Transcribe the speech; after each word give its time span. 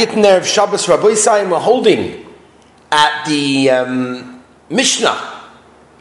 Gittin 0.00 0.24
of 0.24 0.46
Shabbos 0.46 0.88
Rabbi 0.88 1.08
Sayim, 1.08 1.50
we're 1.50 1.58
holding 1.58 2.24
at 2.90 3.26
the 3.26 3.68
um, 3.68 4.42
Mishnah 4.70 5.42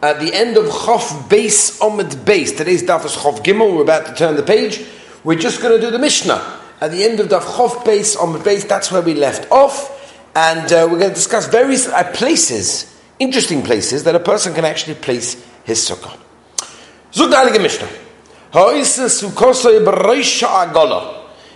at 0.02 0.22
the 0.22 0.34
end 0.34 0.56
of 0.56 0.68
Chof 0.68 1.28
Beis 1.28 1.78
Omid 1.82 2.12
Beis. 2.24 2.56
Today's 2.56 2.82
daf 2.82 3.04
is 3.04 3.18
Chof 3.18 3.44
Gimel. 3.44 3.76
We're 3.76 3.82
about 3.82 4.06
to 4.06 4.16
turn 4.16 4.38
the 4.38 4.44
page. 4.44 4.86
We're 5.26 5.38
just 5.38 5.62
going 5.62 5.78
to 5.78 5.86
do 5.86 5.92
the 5.92 6.00
Mishnah 6.00 6.62
at 6.80 6.92
the 6.92 7.04
end 7.04 7.20
of 7.20 7.28
daf 7.28 7.42
Chof 7.42 7.84
Beis 7.84 8.16
Omid 8.16 8.44
Beis. 8.44 8.66
That's 8.66 8.90
where 8.90 9.02
we 9.02 9.16
left 9.16 9.52
off, 9.52 10.18
and 10.34 10.72
uh, 10.72 10.88
we're 10.90 11.00
going 11.00 11.10
to 11.10 11.16
discuss 11.16 11.50
various 11.50 11.90
uh, 11.90 12.10
places, 12.14 12.98
interesting 13.20 13.64
places 13.64 14.06
that 14.06 14.16
a 14.16 14.20
person 14.22 14.54
can 14.54 14.64
actually 14.64 14.96
place 14.96 15.46
his 15.66 15.78
sukkah. 15.80 16.18
Zug 17.12 17.32
the 17.32 17.60
Mishnah. 17.60 17.90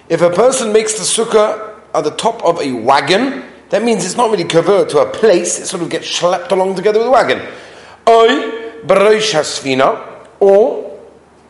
If 0.10 0.21
a 0.21 0.30
person 0.30 0.73
makes 0.73 0.94
the 0.96 1.05
sukkah 1.05 1.72
at 1.94 2.04
the 2.04 2.12
top 2.12 2.44
of 2.44 2.60
a 2.60 2.71
wagon, 2.73 3.44
that 3.70 3.83
means 3.83 4.06
it's 4.06 4.18
not 4.18 4.29
really 4.29 4.43
covered 4.43 4.89
to 4.89 5.00
a 5.00 5.10
place, 5.10 5.60
it 5.60 5.65
sort 5.65 5.82
of 5.84 5.89
gets 5.89 6.07
schlepped 6.07 6.51
along 6.51 6.75
together 6.75 7.00
with 7.00 7.07
the 7.07 7.11
wagon. 7.11 7.39
Oy 8.07 8.61
Barosh 8.86 9.34
or 10.39 11.00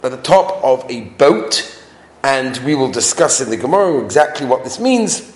at 0.03 0.11
the 0.11 0.17
top 0.17 0.63
of 0.63 0.85
a 0.89 1.01
boat, 1.01 1.81
and 2.23 2.57
we 2.57 2.75
will 2.75 2.91
discuss 2.91 3.41
in 3.41 3.49
the 3.49 3.57
Gemara 3.57 4.03
exactly 4.03 4.45
what 4.45 4.63
this 4.63 4.79
means. 4.79 5.35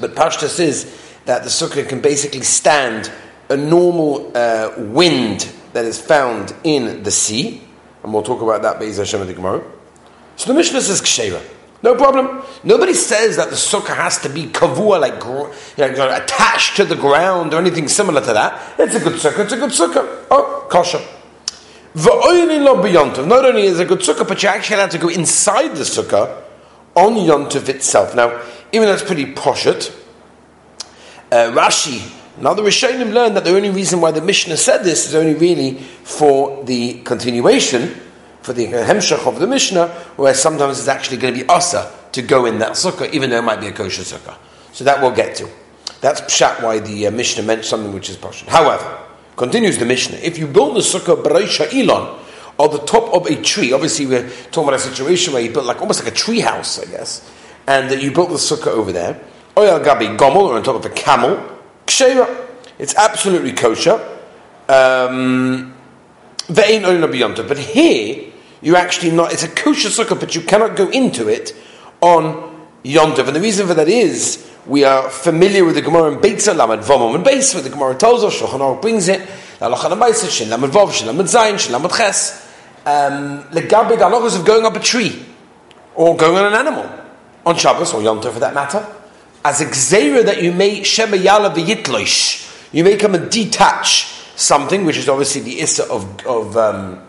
But 0.00 0.14
Pashtas 0.14 0.60
is 0.60 0.84
that 1.24 1.42
the 1.42 1.48
sukkah 1.48 1.88
can 1.88 2.00
basically 2.00 2.42
stand 2.42 3.10
a 3.48 3.56
normal 3.56 4.30
uh, 4.36 4.72
wind 4.76 5.52
that 5.72 5.84
is 5.84 6.00
found 6.00 6.54
in 6.64 7.02
the 7.02 7.10
sea, 7.10 7.62
and 8.02 8.12
we'll 8.12 8.22
talk 8.22 8.42
about 8.42 8.62
that 8.62 8.78
Be'ez 8.78 8.98
Hashem 8.98 9.22
in 9.22 9.26
the 9.26 9.34
Gemara. 9.34 9.64
So 10.36 10.52
the 10.52 10.56
Mishnah 10.56 10.80
says 10.80 11.00
Ksheva. 11.00 11.42
No 11.82 11.94
problem. 11.94 12.42
Nobody 12.64 12.94
says 12.94 13.36
that 13.36 13.50
the 13.50 13.56
sukkah 13.56 13.94
has 13.94 14.18
to 14.18 14.28
be 14.28 14.46
kavua, 14.46 15.00
like 15.00 15.14
you 15.76 15.96
know, 15.96 16.14
attached 16.14 16.76
to 16.76 16.84
the 16.84 16.96
ground 16.96 17.54
or 17.54 17.60
anything 17.60 17.86
similar 17.86 18.20
to 18.20 18.32
that. 18.32 18.74
It's 18.78 18.94
a 18.96 19.00
good 19.00 19.14
sukkah. 19.14 19.44
It's 19.44 19.52
a 19.52 19.56
good 19.56 19.70
sukkah. 19.70 20.26
Oh, 20.30 20.66
kosher. 20.68 21.00
Not 21.94 23.44
only 23.44 23.62
is 23.62 23.78
it 23.78 23.84
a 23.84 23.86
good 23.86 24.00
sukkah, 24.00 24.26
but 24.26 24.42
you 24.42 24.48
actually 24.48 24.76
have 24.76 24.90
to 24.90 24.98
go 24.98 25.08
inside 25.08 25.76
the 25.76 25.84
sukkah 25.84 26.42
on 26.96 27.14
yontiv 27.14 27.68
itself. 27.68 28.14
Now, 28.14 28.42
even 28.72 28.88
though 28.88 28.94
it's 28.94 29.04
pretty 29.04 29.32
poshut, 29.34 29.94
uh, 31.30 31.52
Rashi 31.52 32.14
now 32.40 32.54
the 32.54 32.62
Rishonim 32.62 33.12
learned 33.12 33.36
that 33.36 33.44
the 33.44 33.54
only 33.54 33.70
reason 33.70 34.00
why 34.00 34.12
the 34.12 34.20
Mishnah 34.20 34.56
said 34.56 34.84
this 34.84 35.08
is 35.08 35.14
only 35.14 35.34
really 35.34 35.74
for 35.74 36.62
the 36.64 37.00
continuation 37.02 38.00
for 38.48 38.54
the 38.54 38.66
hemshach 38.66 39.26
of 39.26 39.38
the 39.38 39.46
Mishnah, 39.46 39.88
where 40.16 40.32
sometimes 40.32 40.78
it's 40.78 40.88
actually 40.88 41.18
going 41.18 41.34
to 41.34 41.40
be 41.44 41.48
asa 41.50 41.92
to 42.12 42.22
go 42.22 42.46
in 42.46 42.58
that 42.60 42.72
sukkah, 42.72 43.12
even 43.12 43.28
though 43.28 43.38
it 43.38 43.42
might 43.42 43.60
be 43.60 43.66
a 43.66 43.72
kosher 43.72 44.02
sukkah. 44.02 44.36
So 44.72 44.84
that 44.84 45.02
we'll 45.02 45.14
get 45.14 45.36
to. 45.36 45.48
That's 46.00 46.22
pshat 46.22 46.62
why 46.62 46.78
the 46.78 47.08
uh, 47.08 47.10
Mishnah 47.10 47.42
meant 47.42 47.66
something 47.66 47.92
which 47.92 48.08
is 48.08 48.16
posh. 48.16 48.44
However, 48.46 49.00
continues 49.36 49.76
the 49.76 49.84
Mishnah, 49.84 50.16
if 50.16 50.38
you 50.38 50.46
build 50.46 50.76
the 50.76 50.80
sukkah 50.80 51.22
b'reisha 51.22 51.70
ilon, 51.74 52.18
on 52.58 52.72
the 52.72 52.78
top 52.78 53.12
of 53.12 53.26
a 53.26 53.40
tree, 53.42 53.72
obviously 53.72 54.06
we're 54.06 54.28
talking 54.50 54.68
about 54.68 54.74
a 54.74 54.78
situation 54.78 55.34
where 55.34 55.42
you 55.42 55.52
built 55.52 55.66
like 55.66 55.80
almost 55.82 56.02
like 56.02 56.10
a 56.12 56.16
tree 56.16 56.40
house, 56.40 56.78
I 56.80 56.86
guess, 56.86 57.30
and 57.66 57.90
uh, 57.90 57.96
you 57.96 58.10
built 58.12 58.30
the 58.30 58.36
sukkah 58.36 58.68
over 58.68 58.92
there, 58.92 59.20
oyal 59.56 59.84
gabi 59.84 60.16
gomel, 60.16 60.48
or 60.48 60.56
on 60.56 60.62
top 60.62 60.76
of 60.76 60.86
a 60.86 60.94
camel, 60.94 61.36
kshera, 61.86 62.46
it's 62.78 62.94
absolutely 62.94 63.52
kosher. 63.52 64.00
Um, 64.68 65.74
but 66.48 66.66
here, 67.58 68.32
you 68.60 68.76
actually 68.76 69.10
not, 69.10 69.32
it's 69.32 69.42
a 69.42 69.48
kosher 69.48 69.88
sukkah, 69.88 70.18
but 70.18 70.34
you 70.34 70.40
cannot 70.40 70.76
go 70.76 70.88
into 70.90 71.28
it 71.28 71.54
on 72.00 72.66
Yom 72.82 73.12
Yontif. 73.12 73.26
And 73.26 73.36
the 73.36 73.40
reason 73.40 73.66
for 73.66 73.74
that 73.74 73.88
is, 73.88 74.44
we 74.66 74.84
are 74.84 75.08
familiar 75.08 75.64
with 75.64 75.76
the 75.76 75.82
Gemara 75.82 76.12
in 76.12 76.20
Beit 76.20 76.46
Lamed 76.46 76.82
Vomom 76.82 77.14
and 77.14 77.24
Beis, 77.24 77.54
where 77.54 77.62
the 77.62 77.70
Gemara 77.70 77.94
tells 77.94 78.22
us, 78.22 78.38
Shulchan 78.38 78.60
Aruch 78.60 78.82
brings 78.82 79.08
it, 79.08 79.20
Lalachan 79.60 79.92
Amaisa, 79.92 80.28
Shin 80.30 80.50
Lamed 80.50 80.72
Vov, 80.72 80.92
Shin 80.92 81.06
Lamed 81.06 81.28
Zayin, 81.28 81.58
Shin 81.58 81.72
Lamed 81.72 81.90
Ches, 81.90 82.46
um, 82.84 83.42
Legabe 83.44 83.96
Dalachos 83.96 84.38
of 84.38 84.44
going 84.44 84.66
up 84.66 84.76
a 84.76 84.80
tree, 84.80 85.24
or 85.94 86.16
going 86.16 86.36
on 86.36 86.52
an 86.52 86.54
animal, 86.54 86.88
on 87.46 87.56
Shabbos, 87.56 87.94
or 87.94 88.02
Yom 88.02 88.20
Yontif 88.20 88.32
for 88.32 88.40
that 88.40 88.54
matter, 88.54 88.86
as 89.44 89.60
a 89.60 89.66
gzeira 89.66 90.24
that 90.24 90.42
you 90.42 90.52
may 90.52 90.82
Shema 90.82 91.16
Yala 91.16 91.54
V'yitloish, 91.54 92.72
you 92.72 92.84
may 92.84 92.96
come 92.96 93.14
and 93.14 93.30
detach 93.30 94.04
something, 94.36 94.84
which 94.84 94.98
is 94.98 95.08
obviously 95.08 95.40
the 95.40 95.60
issa 95.60 95.90
of, 95.90 96.26
of 96.26 96.56
um, 96.56 97.00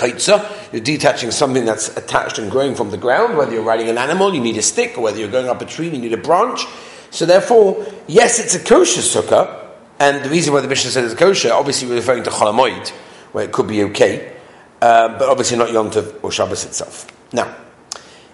kaitza. 0.00 0.72
You're 0.72 0.82
detaching 0.82 1.30
something 1.30 1.64
that's 1.64 1.96
attached 1.96 2.38
and 2.38 2.50
growing 2.50 2.74
from 2.74 2.90
the 2.90 2.96
ground, 2.96 3.36
whether 3.36 3.52
you're 3.52 3.62
riding 3.62 3.88
an 3.88 3.98
animal, 3.98 4.34
you 4.34 4.40
need 4.40 4.56
a 4.56 4.62
stick, 4.62 4.96
or 4.96 5.02
whether 5.02 5.18
you're 5.18 5.30
going 5.30 5.48
up 5.48 5.60
a 5.60 5.66
tree, 5.66 5.88
you 5.88 5.98
need 5.98 6.12
a 6.12 6.16
branch. 6.16 6.66
So 7.10 7.26
therefore, 7.26 7.84
yes, 8.06 8.38
it's 8.38 8.54
a 8.54 8.60
kosher 8.60 9.00
sukkah, 9.00 9.66
and 9.98 10.24
the 10.24 10.30
reason 10.30 10.54
why 10.54 10.60
the 10.60 10.68
Mishnah 10.68 10.90
said 10.90 11.04
it's 11.04 11.14
kosher, 11.14 11.52
obviously 11.52 11.88
we're 11.88 11.96
referring 11.96 12.22
to 12.24 12.30
cholamoid, 12.30 12.88
where 13.32 13.44
it 13.44 13.52
could 13.52 13.66
be 13.66 13.82
okay, 13.84 14.32
uh, 14.80 15.18
but 15.18 15.28
obviously 15.28 15.58
not 15.58 15.72
Yom 15.72 15.90
Tov 15.90 16.22
or 16.22 16.30
Shabbos 16.30 16.64
itself. 16.64 17.06
Now, 17.32 17.54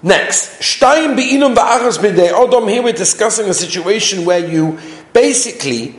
next, 0.03 0.61
Shtayim 0.61 1.17
be'inum 1.17 1.55
ba'achas 1.55 1.99
b'dei 1.99 2.31
odom, 2.31 2.71
here 2.71 2.83
we're 2.83 2.93
discussing 2.93 3.49
a 3.49 3.55
situation 3.55 4.25
where 4.25 4.47
you 4.47 4.79
basically 5.13 5.97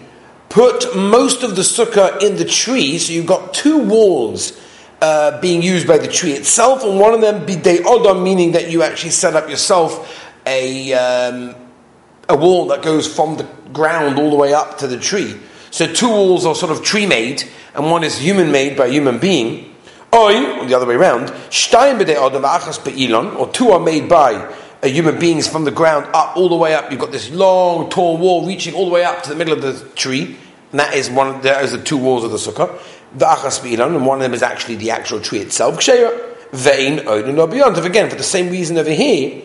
put 0.50 0.96
most 0.96 1.44
of 1.44 1.56
the 1.56 1.64
sukkah 1.64 2.22
in 2.22 2.38
the 2.38 2.46
tree, 2.46 2.98
so 3.00 3.12
you've 3.12 3.26
got 3.26 3.54
two 3.54 3.80
walls 3.80 4.54
uh, 5.02 5.40
being 5.42 5.62
used 5.62 5.88
by 5.88 5.98
the 5.98 6.08
tree 6.08 6.32
itself, 6.32 6.84
and 6.84 7.00
one 7.00 7.14
of 7.14 7.22
them 7.22 7.46
bidei 7.46 7.78
odom, 7.80 8.24
meaning 8.24 8.54
that 8.54 8.72
you 8.72 8.82
actually 8.82 9.12
set 9.12 9.36
up 9.36 9.50
yourself 9.50 10.26
a 10.46 10.94
um, 10.94 11.56
a 12.30 12.36
wall 12.36 12.68
that 12.68 12.82
goes 12.82 13.14
from 13.14 13.38
the 13.38 13.44
ground 13.74 14.18
all 14.18 14.30
the 14.30 14.36
way 14.36 14.54
up 14.54 14.78
to 14.80 14.88
the 14.88 15.00
tree. 15.00 15.38
So 15.70 15.92
two 15.92 16.10
walls 16.10 16.46
are 16.46 16.56
sort 16.56 16.72
of 16.72 16.84
tree 16.84 17.06
made, 17.06 17.44
and 17.76 17.92
one 17.92 18.04
is 18.04 18.18
human 18.18 18.52
made 18.52 18.78
by 18.78 18.88
a 18.88 18.90
human 18.90 19.20
being. 19.20 19.76
Or 20.12 20.32
the 20.32 20.74
other 20.74 20.86
way 20.86 20.96
around, 20.96 21.28
shtayim 21.50 22.00
bidei 22.00 22.16
odom 22.16 22.44
achas 22.44 22.84
be'ilon, 22.84 23.36
or 23.38 23.50
two 23.50 23.70
are 23.70 23.80
made 23.80 24.10
by 24.10 24.52
a 24.82 24.88
human 24.88 25.20
beings 25.20 25.48
from 25.48 25.64
the 25.64 25.72
ground 25.72 26.08
up 26.14 26.36
all 26.38 26.50
the 26.50 26.56
way 26.56 26.74
up. 26.74 26.90
You've 26.92 27.00
got 27.02 27.12
this 27.12 27.30
long, 27.30 27.90
tall 27.90 28.18
wall 28.18 28.48
reaching 28.48 28.74
all 28.74 28.86
the 28.86 28.92
way 28.92 29.04
up 29.04 29.24
to 29.24 29.30
the 29.30 29.36
middle 29.36 29.54
of 29.54 29.62
the 29.62 29.88
tree, 29.90 30.38
and 30.72 30.80
that 30.80 30.96
is 30.96 31.10
one. 31.10 31.42
That 31.42 31.64
is 31.64 31.72
the 31.72 31.84
two 31.84 31.98
walls 31.98 32.24
of 32.24 32.32
the 32.32 32.38
sukkah 32.38 32.80
the 33.16 33.26
achas 33.26 33.62
Be'ilon, 33.64 33.96
and 33.96 34.06
one 34.06 34.18
of 34.18 34.24
them 34.24 34.34
is 34.34 34.44
actually 34.44 34.76
the 34.76 34.92
actual 34.92 35.20
tree 35.20 35.40
itself. 35.40 35.76
Vein 36.52 37.00
oidin 37.00 37.52
beyond. 37.52 37.78
Again, 37.78 38.10
for 38.10 38.16
the 38.16 38.24
same 38.24 38.50
reason 38.50 38.78
over 38.78 38.92
here, 38.92 39.42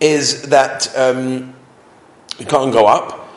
is 0.00 0.42
that 0.42 0.94
um, 0.96 1.54
you 2.38 2.46
can't 2.46 2.72
go 2.72 2.86
up, 2.86 3.30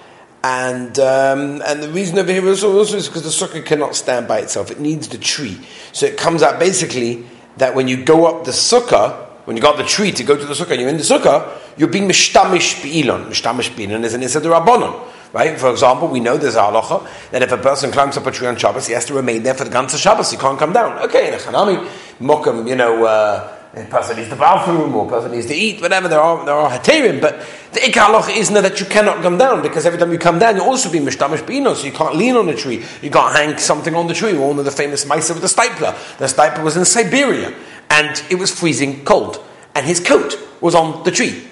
and 0.44 1.00
um, 1.00 1.62
and 1.66 1.82
the 1.82 1.90
reason 1.90 2.20
over 2.20 2.32
here 2.32 2.46
is 2.48 2.64
also 2.64 2.98
is 2.98 3.08
because 3.08 3.24
the 3.24 3.30
sukkah 3.46 3.66
cannot 3.66 3.96
stand 3.96 4.28
by 4.28 4.40
itself; 4.40 4.70
it 4.72 4.80
needs 4.80 5.08
the 5.08 5.18
tree. 5.18 5.60
So 5.94 6.06
it 6.06 6.18
comes 6.18 6.44
out 6.44 6.60
basically 6.60 7.26
that 7.58 7.76
when 7.76 7.88
you 7.88 8.04
go 8.04 8.26
up 8.26 8.46
the 8.46 8.52
sukkah, 8.52 9.28
when 9.46 9.56
you 9.56 9.62
got 9.62 9.78
the 9.78 9.84
tree 9.84 10.12
to 10.12 10.24
go 10.24 10.36
to 10.36 10.46
the 10.46 10.54
sukkah, 10.54 10.72
and 10.72 10.82
you're 10.82 10.90
in 10.90 10.98
the 10.98 11.04
sukkah, 11.04 11.58
you're 11.78 11.88
being 11.88 12.08
mishtamish 12.08 12.84
be'ilon. 12.84 13.28
Mishtamish 13.28 13.76
be'ilon 13.78 14.04
is 14.04 14.14
an 14.14 14.24
issa 14.24 14.42
rabbanon. 14.42 15.08
Right? 15.32 15.60
For 15.60 15.70
example, 15.70 16.08
we 16.08 16.20
know 16.20 16.38
there's 16.38 16.56
a 16.56 16.62
halacha 16.62 17.08
that 17.32 17.44
if 17.44 17.52
a 17.52 17.58
person 17.58 17.92
climbs 17.92 18.18
up 18.18 18.26
a 18.26 18.32
tree 18.32 18.48
on 18.48 18.56
Shabbos, 18.56 18.88
he 18.88 18.94
has 18.94 19.06
to 19.06 19.14
remain 19.14 19.44
there 19.44 19.54
for 19.54 19.64
the 19.64 19.70
ganze 19.70 19.98
Shabbos. 19.98 20.32
He 20.32 20.38
can't 20.38 20.58
come 20.58 20.74
down. 20.74 20.98
Okay, 21.04 21.28
in 21.28 21.34
a 21.36 21.38
chanami, 21.38 21.88
mokum, 22.20 22.68
you 22.68 22.76
know, 22.76 23.06
uh, 23.06 23.56
a 23.76 23.84
person 23.86 24.18
needs 24.18 24.30
the 24.30 24.36
bathroom 24.36 24.96
or 24.96 25.06
a 25.06 25.10
person 25.10 25.32
needs 25.32 25.46
to 25.46 25.54
eat, 25.54 25.80
whatever. 25.82 26.08
There 26.08 26.20
are 26.20 26.44
there 26.44 26.56
are 26.56 26.72
haterim, 26.72 27.22
but 27.22 27.46
the 27.74 27.80
ikar 27.82 28.08
halacha 28.08 28.36
isn't 28.36 28.56
that 28.56 28.80
you 28.80 28.88
cannot 28.88 29.22
come 29.22 29.38
down 29.38 29.62
because 29.62 29.86
every 29.86 30.00
time 30.00 30.12
you 30.12 30.18
come 30.18 30.40
down, 30.40 30.56
you 30.56 30.64
also 30.64 30.92
be 30.92 30.98
mishtamish 30.98 31.46
bino, 31.46 31.76
so 31.76 31.86
you 31.86 31.92
can't 31.92 32.16
lean 32.16 32.36
on 32.36 32.50
a 32.50 32.56
tree, 32.56 32.84
you 33.04 33.12
can't 33.12 33.36
hang 33.36 33.56
something 33.60 33.94
on 33.94 34.08
the 34.08 34.16
tree. 34.16 34.34
We 34.34 34.40
all 34.40 34.56
know 34.56 34.64
the 34.64 34.72
famous 34.72 35.06
mice 35.06 35.30
with 35.30 35.42
the 35.42 35.48
Steipler. 35.48 36.18
The 36.18 36.26
Steipler 36.26 36.64
was 36.64 36.76
in 36.76 36.86
Siberia 36.86 37.54
and 37.92 38.24
it 38.32 38.36
was 38.36 38.52
freezing 38.52 39.06
cold, 39.06 39.44
and 39.76 39.86
his 39.86 40.00
coat 40.00 40.40
was 40.60 40.74
on 40.74 41.04
the 41.04 41.12
tree 41.12 41.44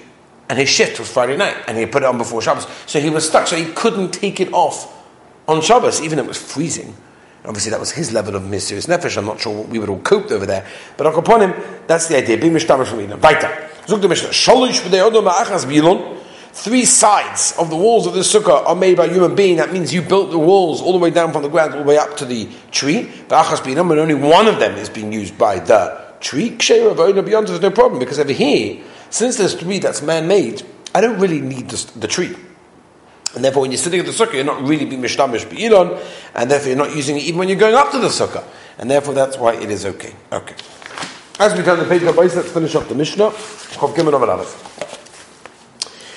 and 0.48 0.58
his 0.58 0.68
shift 0.68 0.98
was 0.98 1.10
Friday 1.10 1.36
night, 1.36 1.56
and 1.66 1.76
he 1.76 1.86
put 1.86 2.02
it 2.02 2.06
on 2.06 2.18
before 2.18 2.40
Shabbos. 2.40 2.66
So 2.86 3.00
he 3.00 3.10
was 3.10 3.28
stuck, 3.28 3.46
so 3.46 3.56
he 3.56 3.72
couldn't 3.72 4.12
take 4.12 4.40
it 4.40 4.52
off 4.52 4.94
on 5.46 5.60
Shabbos, 5.60 6.00
even 6.00 6.18
though 6.18 6.24
it 6.24 6.28
was 6.28 6.40
freezing. 6.40 6.94
Obviously, 7.44 7.70
that 7.70 7.80
was 7.80 7.92
his 7.92 8.12
level 8.12 8.36
of 8.36 8.46
mysterious 8.46 8.86
nefesh. 8.86 9.16
I'm 9.16 9.24
not 9.24 9.40
sure 9.40 9.56
what 9.56 9.68
we 9.68 9.78
would 9.78 9.88
all 9.88 10.00
coped 10.00 10.32
over 10.32 10.44
there. 10.44 10.66
But 10.96 11.06
upon 11.06 11.40
him, 11.40 11.54
that's 11.86 12.08
the 12.08 12.16
idea. 12.16 12.36
Be 12.36 12.48
mishtamash 12.50 12.88
from 12.88 13.00
Eden. 13.00 13.20
Zug 13.86 14.02
the 14.02 14.08
Mishnah. 14.08 14.30
Sholish 14.30 14.84
bilon. 15.68 16.18
Three 16.50 16.84
sides 16.84 17.54
of 17.58 17.70
the 17.70 17.76
walls 17.76 18.06
of 18.06 18.14
the 18.14 18.20
sukkah 18.20 18.66
are 18.66 18.74
made 18.74 18.96
by 18.96 19.08
human 19.08 19.34
being. 19.34 19.56
That 19.58 19.72
means 19.72 19.94
you 19.94 20.02
built 20.02 20.30
the 20.30 20.38
walls 20.38 20.82
all 20.82 20.92
the 20.92 20.98
way 20.98 21.10
down 21.10 21.32
from 21.32 21.42
the 21.42 21.48
ground, 21.48 21.74
all 21.74 21.80
the 21.80 21.86
way 21.86 21.98
up 21.98 22.16
to 22.16 22.24
the 22.24 22.48
tree. 22.72 23.04
Ba'achas 23.28 23.64
bilon, 23.64 23.86
but 23.86 23.98
only 23.98 24.14
one 24.14 24.48
of 24.48 24.58
them 24.58 24.76
is 24.76 24.90
being 24.90 25.12
used 25.12 25.38
by 25.38 25.58
the 25.60 26.04
tree. 26.20 26.50
Beyond 26.50 27.48
there's 27.48 27.60
no 27.60 27.70
problem 27.70 28.00
because 28.00 28.18
over 28.18 28.32
here 28.32 28.82
since 29.10 29.36
there's 29.36 29.54
three 29.54 29.78
that's 29.78 30.02
man-made, 30.02 30.62
I 30.94 31.00
don't 31.00 31.18
really 31.18 31.40
need 31.40 31.70
the, 31.70 31.98
the 31.98 32.08
tree. 32.08 32.34
And 33.34 33.44
therefore, 33.44 33.62
when 33.62 33.70
you're 33.70 33.78
sitting 33.78 34.00
at 34.00 34.06
the 34.06 34.12
sukkah, 34.12 34.34
you're 34.34 34.44
not 34.44 34.62
really 34.62 34.84
being 34.84 35.02
mishtamish 35.02 35.48
be'ilon, 35.48 36.02
and 36.34 36.50
therefore 36.50 36.68
you're 36.68 36.78
not 36.78 36.96
using 36.96 37.16
it 37.16 37.24
even 37.24 37.38
when 37.38 37.48
you're 37.48 37.58
going 37.58 37.74
up 37.74 37.90
to 37.92 37.98
the 37.98 38.08
sukkah. 38.08 38.44
And 38.78 38.90
therefore, 38.90 39.14
that's 39.14 39.36
why 39.36 39.54
it 39.54 39.70
is 39.70 39.84
okay. 39.84 40.14
Okay. 40.32 40.54
As 41.38 41.56
we 41.56 41.62
turn 41.62 41.78
the 41.78 41.84
page 41.84 42.02
let's 42.02 42.50
finish 42.50 42.74
up 42.74 42.88
the 42.88 42.94
Mishnah. 42.94 43.30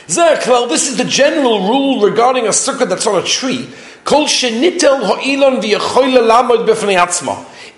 Zerklal, 0.07 0.67
this 0.67 0.89
is 0.89 0.97
the 0.97 1.05
general 1.05 1.67
rule 1.67 2.01
regarding 2.01 2.47
a 2.47 2.49
sukkah 2.49 2.89
that's 2.89 3.05
on 3.05 3.21
a 3.21 3.25
tree. 3.25 3.69
Kol 4.03 4.25
shenitel 4.25 5.05
ha'ilon 5.05 5.61
v'yachoyle 5.61 6.27
lamod 6.27 6.65
b'fnei. 6.67 6.97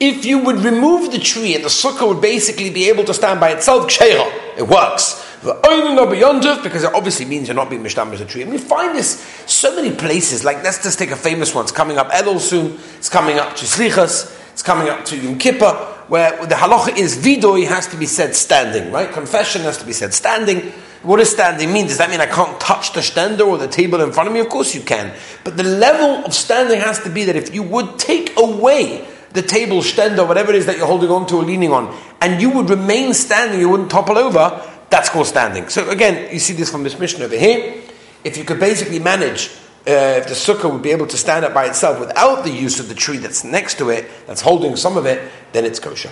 If 0.05 0.25
you 0.25 0.39
would 0.39 0.57
remove 0.57 1.13
the 1.13 1.17
tree 1.17 1.55
and 1.55 1.63
the 1.63 1.69
sukkah 1.69 2.05
would 2.05 2.19
basically 2.19 2.69
be 2.69 2.89
able 2.89 3.05
to 3.05 3.13
stand 3.13 3.39
by 3.39 3.51
itself, 3.51 3.87
kshera, 3.87 4.57
it 4.57 4.67
works. 4.67 5.23
The 5.43 6.59
because 6.61 6.83
it 6.83 6.93
obviously 6.93 7.23
means 7.25 7.47
you're 7.47 7.55
not 7.55 7.69
being 7.69 7.81
mishtam 7.81 8.11
as 8.11 8.19
a 8.19 8.25
tree. 8.25 8.41
And 8.41 8.51
we 8.51 8.57
find 8.57 8.97
this 8.97 9.21
so 9.45 9.73
many 9.73 9.95
places. 9.95 10.43
Like 10.43 10.61
let's 10.61 10.83
just 10.83 10.99
take 10.99 11.11
a 11.11 11.15
famous 11.15 11.55
one. 11.55 11.63
It's 11.63 11.71
coming 11.71 11.97
up 11.97 12.09
Elul 12.09 12.41
soon. 12.41 12.77
It's 12.97 13.07
coming 13.07 13.39
up 13.39 13.55
to 13.55 13.65
Slichas. 13.65 14.37
It's 14.51 14.61
coming 14.61 14.89
up 14.89 15.05
to 15.05 15.17
Yom 15.17 15.37
Kippur, 15.39 15.71
where 16.09 16.45
the 16.47 16.55
halacha 16.55 16.97
is 16.97 17.17
vidoi 17.17 17.65
has 17.65 17.87
to 17.87 17.95
be 17.95 18.05
said 18.05 18.35
standing, 18.35 18.91
right? 18.91 19.09
Confession 19.09 19.61
has 19.61 19.77
to 19.77 19.85
be 19.85 19.93
said 19.93 20.13
standing. 20.13 20.73
What 21.01 21.17
does 21.17 21.31
standing 21.31 21.71
mean? 21.71 21.87
Does 21.87 21.97
that 21.99 22.09
mean 22.09 22.19
I 22.19 22.25
can't 22.25 22.59
touch 22.59 22.91
the 22.91 22.99
stender 22.99 23.47
or 23.47 23.57
the 23.57 23.69
table 23.69 24.01
in 24.01 24.11
front 24.11 24.27
of 24.27 24.33
me? 24.33 24.41
Of 24.41 24.49
course 24.49 24.75
you 24.75 24.81
can. 24.81 25.13
But 25.45 25.55
the 25.55 25.63
level 25.63 26.25
of 26.25 26.33
standing 26.33 26.81
has 26.81 27.01
to 27.03 27.09
be 27.09 27.23
that 27.23 27.37
if 27.37 27.55
you 27.55 27.63
would 27.63 27.97
take 27.97 28.37
away 28.37 29.07
the 29.33 29.41
table, 29.41 29.79
stender, 29.79 30.27
whatever 30.27 30.51
it 30.51 30.57
is 30.57 30.65
that 30.67 30.77
you're 30.77 30.87
holding 30.87 31.09
on 31.09 31.25
to 31.27 31.37
or 31.37 31.43
leaning 31.43 31.71
on, 31.71 31.95
and 32.21 32.41
you 32.41 32.49
would 32.51 32.69
remain 32.69 33.13
standing, 33.13 33.59
you 33.59 33.69
wouldn't 33.69 33.91
topple 33.91 34.17
over, 34.17 34.61
that's 34.89 35.09
called 35.09 35.27
standing. 35.27 35.69
So 35.69 35.89
again, 35.89 36.31
you 36.31 36.39
see 36.39 36.53
this 36.53 36.69
from 36.69 36.83
this 36.83 36.99
mission 36.99 37.21
over 37.23 37.35
here. 37.35 37.81
If 38.23 38.37
you 38.37 38.45
could 38.45 38.59
basically 38.59 38.99
manage, 38.99 39.49
uh, 39.87 40.21
if 40.21 40.27
the 40.27 40.35
sukkah 40.35 40.71
would 40.71 40.83
be 40.83 40.91
able 40.91 41.07
to 41.07 41.17
stand 41.17 41.43
up 41.43 41.53
by 41.53 41.65
itself 41.65 41.99
without 41.99 42.43
the 42.43 42.51
use 42.51 42.79
of 42.79 42.87
the 42.87 42.95
tree 42.95 43.17
that's 43.17 43.43
next 43.43 43.79
to 43.79 43.89
it, 43.89 44.07
that's 44.27 44.41
holding 44.41 44.75
some 44.75 44.95
of 44.95 45.05
it, 45.05 45.29
then 45.51 45.65
it's 45.65 45.79
kosher. 45.79 46.11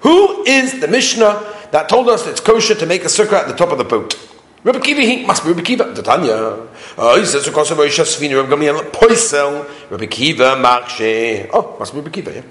Who 0.00 0.44
is 0.44 0.80
the 0.80 0.88
Mishnah 0.88 1.54
that 1.72 1.88
told 1.88 2.08
us 2.08 2.26
it's 2.26 2.40
kosher 2.40 2.74
to 2.74 2.86
make 2.86 3.02
a 3.02 3.08
sukkah 3.08 3.32
at 3.32 3.48
the 3.48 3.54
top 3.54 3.72
of 3.72 3.78
the 3.78 3.84
boat? 3.84 4.27
Rabbi 4.64 4.80
Kiva, 4.80 5.00
he 5.00 5.24
must 5.24 5.44
be 5.44 5.50
Rabbi 5.50 5.62
Kiva. 5.62 6.02
Tanya. 6.02 6.68
Oh, 6.98 7.18
he 7.18 7.24
says, 7.24 7.46
of 7.46 7.54
course, 7.54 7.70
Rabbi 7.70 7.86
Shasvini, 7.86 8.34
Rabbi 8.36 8.54
Gamliel, 8.54 8.90
Poisel, 8.90 9.68
Rabbi 9.90 10.06
Kiva, 10.06 10.56
Makshe. 10.56 11.48
Oh, 11.52 11.76
must 11.78 11.92
be 11.92 12.00
Rabbi 12.00 12.10
Kiva, 12.10 12.34
yeah. 12.34 12.42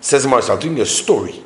Says 0.00 0.26
Marcel, 0.26 0.56
doing 0.56 0.80
a 0.80 0.86
story. 0.86 1.42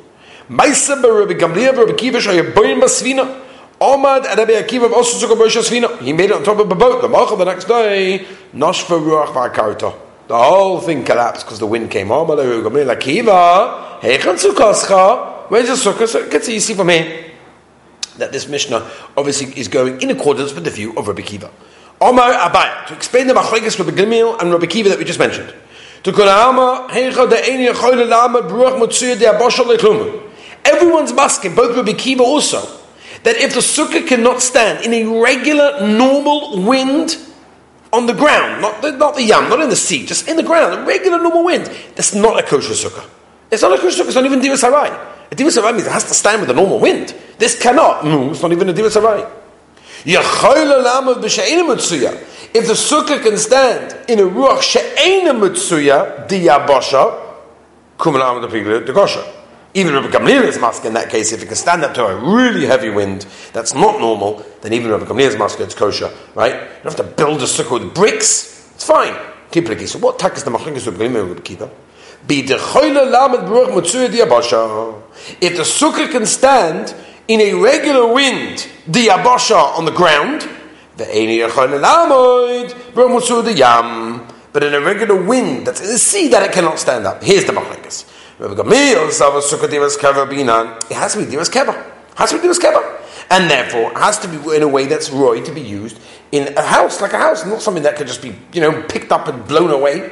Maisa 0.49 1.01
Rabbi 1.01 1.33
Gamliel, 1.33 1.75
Rabbi 1.75 1.93
Kiva, 1.93 2.19
Shayaboyim 2.19 2.79
Basvina. 2.81 3.41
Omad 3.81 4.25
and 4.29 4.37
Rabbi 4.37 4.53
Akiva 4.53 4.91
also 4.93 5.19
took 5.19 5.37
a 5.37 5.41
Moshe 5.41 5.59
Svina. 5.61 5.99
He 5.99 6.13
made 6.13 6.29
it 6.29 6.33
on 6.33 6.43
top 6.43 6.59
of 6.59 6.71
a 6.71 6.75
boat. 6.75 7.01
The 7.01 7.07
Malcha 7.09 7.37
the 7.37 7.43
next 7.43 7.65
day, 7.65 8.25
Noshva 8.53 8.97
Ruach 8.97 9.33
V'Akarta. 9.33 9.93
The 10.27 10.37
whole 10.37 10.79
thing 10.79 11.03
collapsed 11.03 11.45
because 11.45 11.59
the 11.59 11.65
wind 11.65 11.91
came. 11.91 12.07
Omad 12.07 12.37
Rabbi 12.37 12.69
Gamliel 12.69 12.95
Akiva, 12.95 13.99
Heichan 13.99 14.37
Sukkoscha. 14.37 15.49
Where's 15.49 15.67
the 15.67 15.91
sukkah? 15.91 16.07
So 16.07 16.19
it 16.19 16.31
gets 16.31 16.47
easy 16.47 16.73
for 16.75 16.85
me. 16.85 17.32
That 18.17 18.31
this 18.31 18.47
Mishnah 18.47 18.89
obviously 19.17 19.57
is 19.59 19.67
going 19.67 20.01
in 20.01 20.11
accordance 20.11 20.53
with 20.53 20.65
the 20.65 20.69
view 20.69 20.95
of 20.97 21.07
Rabbi 21.07 21.21
Kiva. 21.21 21.49
Omar 21.99 22.33
Abaya, 22.33 22.85
to 22.87 22.93
explain 22.93 23.27
the 23.27 23.33
Machlekes 23.33 23.79
Rabbi 23.79 23.91
Gamliel 23.91 24.39
and 24.41 24.51
Rabbi 24.51 24.65
Kiva 24.65 24.89
that 24.89 24.97
we 24.99 25.05
just 25.05 25.19
mentioned. 25.19 25.53
Everyone's 30.65 31.13
masking, 31.13 31.55
both 31.55 31.77
Rabbi 31.77 31.93
Kiva 31.93 32.23
also, 32.23 32.59
that 33.23 33.37
if 33.37 33.53
the 33.53 33.61
sukkah 33.61 34.05
cannot 34.05 34.41
stand 34.41 34.85
in 34.85 34.93
a 34.93 35.21
regular, 35.21 35.87
normal 35.87 36.61
wind 36.61 37.17
on 37.93 38.05
the 38.05 38.13
ground, 38.13 38.61
not 38.61 38.81
the, 38.81 38.91
not 38.91 39.15
the 39.15 39.23
yam, 39.23 39.49
not 39.49 39.61
in 39.61 39.69
the 39.69 39.75
sea, 39.77 40.05
just 40.05 40.27
in 40.27 40.35
the 40.35 40.43
ground, 40.43 40.73
a 40.81 40.85
regular, 40.85 41.19
normal 41.19 41.45
wind, 41.45 41.71
that's 41.95 42.13
not 42.13 42.37
a 42.37 42.43
kosher 42.43 42.73
sukkah. 42.73 43.07
It's 43.49 43.61
not 43.61 43.71
a 43.71 43.77
kosher 43.81 44.03
sukkah, 44.03 44.07
it's 44.07 44.15
not 44.15 44.25
even 44.25 44.41
Diva 44.41 44.57
Sarai. 44.57 45.12
A 45.33 45.35
Diva 45.35 45.49
Sarai 45.49 45.73
means 45.73 45.87
it 45.87 45.91
has 45.91 46.03
to 46.03 46.13
stand 46.13 46.41
with 46.41 46.51
a 46.51 46.53
normal 46.53 46.77
wind. 46.77 47.15
This 47.39 47.59
cannot, 47.59 48.05
no, 48.05 48.29
it's 48.29 48.43
not 48.43 48.51
even 48.51 48.69
a 48.69 48.73
Diva 48.73 48.91
Sarai. 48.91 49.25
If 50.05 50.27
the 52.67 52.73
sukkah 52.73 53.23
can 53.23 53.39
stand 53.39 53.97
in 54.07 54.19
a 54.19 54.23
ruach 54.29 54.61
she'ena 54.61 55.33
mutsuya 55.33 56.27
diyabasha, 56.27 57.19
kumanam 57.97 58.41
the 58.41 58.47
piglet 58.47 58.85
the 58.85 58.93
kosher. 58.93 59.23
Even 59.73 59.95
Rabbi 59.95 60.09
Gamliel 60.09 60.43
is 60.43 60.59
mask 60.59 60.85
in 60.85 60.93
that 60.93 61.09
case. 61.09 61.31
If 61.33 61.41
it 61.41 61.47
can 61.47 61.55
stand 61.55 61.83
up 61.83 61.95
to 61.95 62.05
a 62.05 62.15
really 62.15 62.67
heavy 62.67 62.91
wind 62.91 63.25
that's 63.53 63.73
not 63.73 63.99
normal, 63.99 64.45
then 64.61 64.71
even 64.71 64.91
Rabbi 64.91 65.05
Gamliel 65.05 65.29
is 65.29 65.35
mask 65.35 65.59
it's 65.61 65.73
kosher, 65.73 66.11
right? 66.35 66.53
You 66.53 66.59
don't 66.83 66.95
have 66.95 66.95
to 66.97 67.03
build 67.05 67.41
a 67.41 67.45
sukkah 67.45 67.79
with 67.83 67.95
bricks. 67.95 68.69
It's 68.75 68.85
fine. 68.85 69.15
Keep 69.49 69.67
it 69.71 69.87
So 69.87 69.97
what 69.97 70.19
tak 70.19 70.37
is 70.37 70.43
the 70.43 70.51
machlekes 70.51 70.85
Rabbi 70.85 71.05
Gamliel 71.05 71.29
Rabbi 71.29 71.41
Kiva? 71.41 71.71
If 72.27 72.47
the 75.57 75.63
sukkah 75.63 76.11
can 76.11 76.25
stand 76.25 76.95
in 77.27 77.41
a 77.41 77.53
regular 77.53 78.13
wind, 78.13 78.67
the 78.87 79.07
abasha 79.07 79.77
on 79.77 79.85
the 79.85 79.91
ground, 79.91 80.47
the 80.97 81.05
but 84.53 84.63
in 84.63 84.73
a 84.73 84.79
regular 84.79 85.21
wind 85.21 85.65
that's 85.67 85.81
in 85.81 85.87
the 85.87 85.97
sea 85.97 86.27
that 86.29 86.43
it 86.43 86.51
cannot 86.53 86.79
stand 86.79 87.05
up. 87.07 87.23
Here's 87.23 87.45
the 87.45 87.53
machlekes. 87.53 88.05
It 88.39 88.47
has 90.95 91.13
to 91.13 91.19
be 91.19 91.25
divas 91.25 91.49
keba. 91.49 91.75
Has 92.15 92.29
to 92.31 92.37
be 92.39 92.47
divas 92.47 92.59
keba. 92.59 92.99
And 93.31 93.49
therefore, 93.49 93.91
has 93.97 94.19
to 94.19 94.27
be 94.27 94.37
in 94.55 94.61
a 94.61 94.67
way 94.67 94.85
that's 94.85 95.09
roy 95.09 95.41
to 95.43 95.51
be 95.51 95.61
used 95.61 95.99
in 96.31 96.55
a 96.57 96.61
house, 96.61 97.01
like 97.01 97.13
a 97.13 97.17
house, 97.17 97.45
not 97.45 97.61
something 97.61 97.83
that 97.83 97.95
could 97.95 98.07
just 98.07 98.21
be, 98.21 98.35
you 98.53 98.61
know, 98.61 98.83
picked 98.83 99.11
up 99.11 99.27
and 99.27 99.47
blown 99.47 99.71
away. 99.71 100.11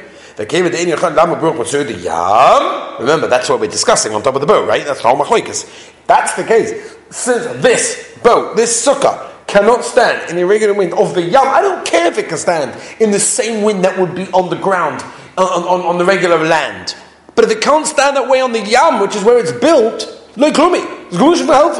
Remember, 3.00 3.26
that's 3.26 3.48
what 3.48 3.60
we're 3.60 3.70
discussing 3.70 4.14
on 4.14 4.22
top 4.22 4.34
of 4.34 4.40
the 4.40 4.46
boat, 4.46 4.68
right? 4.68 4.84
That's 4.84 5.02
the 5.02 5.08
whole 5.08 5.18
machlokes. 5.18 5.92
That's 6.06 6.34
the 6.34 6.44
case. 6.44 6.96
Since 7.10 7.62
this 7.62 8.18
boat, 8.22 8.56
this 8.56 8.86
sukkah, 8.86 9.30
cannot 9.46 9.84
stand 9.84 10.30
in 10.30 10.36
the 10.36 10.42
irregular 10.42 10.72
wind 10.72 10.94
of 10.94 11.14
the 11.14 11.20
yam, 11.20 11.46
I 11.46 11.60
don't 11.60 11.84
care 11.84 12.06
if 12.06 12.16
it 12.16 12.28
can 12.28 12.38
stand 12.38 12.74
in 13.00 13.10
the 13.10 13.20
same 13.20 13.62
wind 13.62 13.84
that 13.84 13.98
would 13.98 14.14
be 14.14 14.26
on 14.28 14.48
the 14.48 14.56
ground, 14.56 15.02
uh, 15.36 15.42
on, 15.44 15.64
on, 15.64 15.86
on 15.86 15.98
the 15.98 16.04
regular 16.06 16.38
land. 16.38 16.94
But 17.34 17.44
if 17.46 17.50
it 17.50 17.60
can't 17.60 17.86
stand 17.86 18.16
that 18.16 18.28
way 18.28 18.40
on 18.40 18.52
the 18.52 18.60
Yam, 18.60 19.00
which 19.00 19.16
is 19.16 19.24
where 19.24 19.38
it's 19.38 19.52
built, 19.52 20.30
no 20.36 20.50
klumi. 20.50 20.84
It's 21.08 21.16
going 21.16 21.36
to 21.38 21.46
help. 21.46 21.76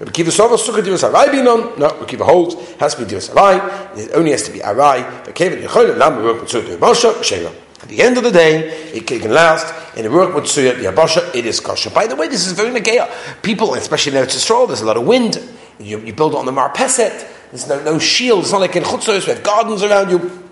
Rabbi 0.00 0.12
Kiva 0.12 0.30
Sova 0.30 0.56
Sukkah 0.56 0.82
Arai 0.82 1.26
Binon. 1.26 1.76
No, 1.78 1.88
Rabbi 1.88 2.04
Kiva 2.06 2.24
holds 2.24 2.54
has 2.76 2.94
to 2.94 3.04
be 3.04 3.12
Arai. 3.12 3.98
It 3.98 4.12
only 4.14 4.30
has 4.30 4.44
to 4.44 4.52
be 4.52 4.60
Arai. 4.60 5.24
But 5.24 5.34
Kevin 5.34 5.60
Yecholim 5.60 5.98
Lam. 5.98 7.67
At 7.80 7.88
the 7.88 8.02
end 8.02 8.18
of 8.18 8.24
the 8.24 8.32
day, 8.32 8.68
it 8.92 9.06
can 9.06 9.30
last 9.30 9.96
in 9.96 10.02
the 10.02 10.08
Ruach 10.08 10.32
Mitzuyah 10.32 10.74
Yabasha. 10.82 11.34
It 11.34 11.46
is 11.46 11.60
kosher. 11.60 11.90
By 11.90 12.06
the 12.06 12.16
way, 12.16 12.28
this 12.28 12.46
is 12.46 12.52
very 12.52 12.70
negaya. 12.70 13.08
People, 13.42 13.74
especially 13.74 14.16
in 14.16 14.24
Eretz 14.24 14.34
Yisrael, 14.34 14.66
there's 14.66 14.80
a 14.80 14.86
lot 14.86 14.96
of 14.96 15.06
wind. 15.06 15.40
You, 15.78 16.00
you 16.00 16.12
build 16.12 16.32
it 16.32 16.38
on 16.38 16.46
the 16.46 16.52
Marpeset. 16.52 17.50
There's 17.50 17.68
no, 17.68 17.82
no 17.82 17.98
shield. 17.98 18.40
It's 18.40 18.52
not 18.52 18.60
like 18.60 18.74
in 18.74 18.82
Chutzos. 18.82 19.26
We 19.26 19.32
have 19.32 19.42
gardens 19.42 19.82
around 19.82 20.10
you. 20.10 20.47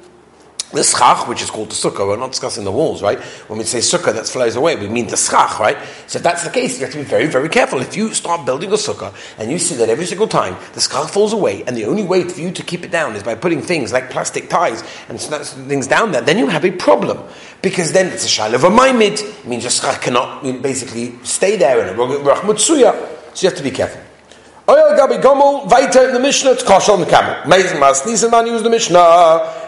The 0.73 0.83
schach, 0.83 1.29
which 1.29 1.43
is 1.43 1.51
called 1.51 1.71
the 1.71 1.75
sukkah, 1.75 2.07
we're 2.07 2.17
not 2.17 2.33
discussing 2.33 2.65
the 2.65 2.73
walls, 2.73 3.01
right? 3.01 3.19
When 3.49 3.59
we 3.59 3.65
say 3.65 3.79
sukkah 3.79 4.13
that 4.13 4.27
flies 4.27 4.57
away, 4.57 4.75
we 4.75 4.89
mean 4.89 5.07
the 5.07 5.17
schach, 5.17 5.61
right? 5.61 5.79
So 6.09 6.19
if 6.19 6.25
that's 6.25 6.43
the 6.43 6.51
case, 6.51 6.79
you 6.79 6.85
have 6.85 6.93
to 6.93 6.99
be 6.99 7.05
very, 7.05 7.27
very 7.29 7.49
careful. 7.49 7.81
If 7.81 7.97
you 7.97 8.13
start 8.13 8.45
building 8.45 8.71
a 8.71 8.75
sukkah 8.75 9.15
and 9.39 9.51
you 9.51 9.59
see 9.59 9.77
that 9.77 9.89
every 9.89 10.07
single 10.07 10.27
time 10.27 10.57
the 10.75 10.81
schach 10.81 11.09
falls 11.11 11.33
away, 11.33 11.63
and 11.65 11.77
the 11.77 11.85
only 11.85 12.03
way 12.03 12.25
for 12.25 12.41
you 12.41 12.51
to 12.51 12.63
keep 12.65 12.85
it 12.85 12.91
down 12.91 13.15
is 13.15 13.23
by 13.23 13.37
putting 13.37 13.63
things 13.63 13.93
like 13.93 14.11
plastic 14.11 14.51
ties 14.51 14.83
and 15.09 15.21
things 15.21 15.87
down 15.87 16.11
there, 16.11 16.21
then 16.21 16.37
you 16.37 16.49
have 16.49 16.65
a 16.65 16.73
problem. 16.73 17.23
Because 17.63 17.93
then 17.93 18.09
it's 18.13 18.25
a 18.25 18.29
shal 18.29 18.55
of 18.55 18.65
a 18.65 18.71
it 18.71 19.47
means 19.47 19.63
your 19.63 19.71
schach 19.71 20.03
cannot 20.03 20.43
basically 20.63 21.17
stay 21.23 21.57
there 21.57 21.81
in 21.81 21.95
a 21.95 21.97
rachmutsuya. 21.97 22.93
So 23.35 23.47
you 23.47 23.51
have 23.51 23.59
to 23.59 23.63
be 23.63 23.71
careful. 23.71 24.06
Oil 24.69 24.97
Gabi 24.99 25.23
Gomel, 25.23 25.71
weiter 25.71 26.09
in 26.09 26.13
the 26.13 26.19
Mishnah, 26.19 26.51
it's 26.51 26.65
kosher 26.65 26.91
on 26.91 27.01
the 27.01 27.07
camel. 27.07 27.41
Amazing 27.45 27.79
Mas, 27.79 28.05
Nisan 28.05 28.33
man 28.33 28.49
used 28.49 28.65
the 28.65 28.71
Mishnah. 28.71 28.99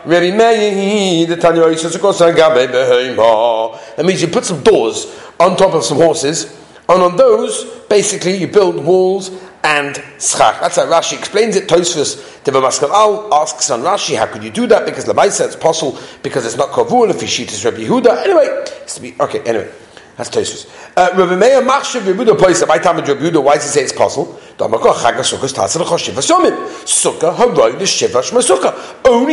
Rabbi 0.04 0.36
Meir, 0.36 1.24
the 1.24 1.36
Tanya 1.36 1.62
Oish, 1.62 1.84
it's 1.84 1.96
kosher 1.98 2.32
Gabi 2.32 2.66
Behema. 2.66 3.94
That 3.94 4.04
means 4.04 4.20
you 4.20 4.26
put 4.26 4.44
some 4.44 4.60
doors 4.64 5.06
on 5.38 5.56
top 5.56 5.74
of 5.74 5.84
some 5.84 5.98
horses, 5.98 6.46
and 6.88 7.00
on 7.00 7.16
those, 7.16 7.64
basically, 7.88 8.38
you 8.38 8.48
build 8.48 8.84
walls 8.84 9.30
and 9.62 10.02
schach. 10.18 10.60
That's 10.60 10.74
how 10.76 10.86
Rashi 10.86 11.16
explains 11.16 11.54
it. 11.54 11.68
Tosfos 11.68 12.42
the 12.42 12.50
Maskal 12.50 12.90
Al 12.90 13.32
asks 13.34 13.70
on 13.70 13.82
Rashi, 13.82 14.16
how 14.16 14.26
could 14.26 14.42
you 14.42 14.50
do 14.50 14.66
that? 14.66 14.86
Because 14.86 15.04
the 15.04 15.12
Maisa 15.12 15.44
it's 15.46 15.56
possible 15.56 15.98
because 16.22 16.46
it's 16.46 16.56
not 16.56 16.70
kavur 16.70 17.10
if 17.10 17.20
you 17.20 17.28
sheet 17.28 17.52
is 17.52 17.64
Rabbi 17.64 17.78
Yehuda. 17.78 18.24
Anyway, 18.24 18.46
it's 18.82 18.96
to 18.96 19.02
be 19.02 19.14
okay. 19.20 19.40
Anyway, 19.42 19.70
that's 20.18 20.30
Tosfos. 20.30 20.68
Uh, 20.96 21.10
Rabbi 21.16 21.36
Meir 21.36 21.62
Machshav 21.62 22.00
Yehuda 22.00 22.36
Poisa. 22.36 22.66
My 22.66 22.78
time 22.78 22.96
Rabbi 22.96 23.12
Yehuda. 23.12 23.40
Why 23.40 23.54
does 23.54 23.66
he 23.66 23.70
say 23.70 23.84
it's 23.84 23.92
possible? 23.92 24.38
Only 24.60 24.88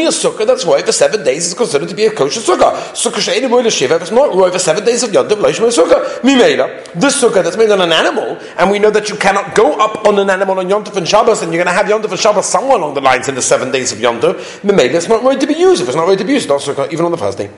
a 0.05 0.09
sukkah 0.09 0.45
that's 0.45 0.63
roy 0.63 0.83
for 0.83 0.91
seven 0.91 1.23
days 1.23 1.47
is 1.47 1.55
considered 1.55 1.89
to 1.89 1.95
be 1.95 2.05
a 2.05 2.11
kosher 2.11 2.39
sukkah. 2.39 2.75
Sukkah 2.93 3.19
she'eni 3.19 3.47
roy 3.51 3.61
l'shiva, 3.61 3.95
if 3.95 4.03
it's 4.03 4.11
not 4.11 4.35
roy 4.35 4.51
for 4.51 4.59
seven 4.59 4.85
days 4.85 5.01
of 5.01 5.09
yontiv, 5.09 5.39
lo 5.39 5.49
yishma 5.49 5.71
sukkah. 5.71 6.19
Mimela, 6.19 6.93
this 6.93 7.19
sukkah 7.19 7.43
that's 7.43 7.57
made 7.57 7.71
on 7.71 7.81
an 7.81 7.91
animal, 7.91 8.37
and 8.59 8.69
we 8.69 8.77
know 8.77 8.91
that 8.91 9.09
you 9.09 9.15
cannot 9.15 9.55
go 9.55 9.73
up 9.79 10.05
on 10.05 10.19
an 10.19 10.29
animal 10.29 10.59
on 10.59 10.69
yontiv 10.69 10.95
and 10.97 11.07
Shabbos, 11.07 11.41
and 11.41 11.51
you're 11.51 11.63
going 11.63 11.75
to 11.75 11.83
have 11.83 11.87
yontiv 11.87 12.11
and 12.11 12.19
Shabbos 12.19 12.45
somewhere 12.45 12.77
along 12.77 12.93
the 12.93 13.01
lines 13.01 13.27
in 13.27 13.33
the 13.33 13.41
seven 13.41 13.71
days 13.71 13.91
of 13.91 13.97
yontiv, 13.97 14.35
mimela, 14.61 14.93
it's 14.93 15.07
not 15.09 15.23
roy 15.23 15.35
to 15.35 15.47
be 15.47 15.55
used. 15.55 15.81
If 15.81 15.87
it's 15.87 15.97
not 15.97 16.07
roy 16.07 16.15
to 16.15 16.23
be 16.23 16.33
used, 16.33 16.47
it's 16.47 16.67
not 16.67 16.75
sukkah, 16.75 16.93
even 16.93 17.03
on 17.05 17.09
the 17.09 17.17
first 17.17 17.39
day. 17.39 17.49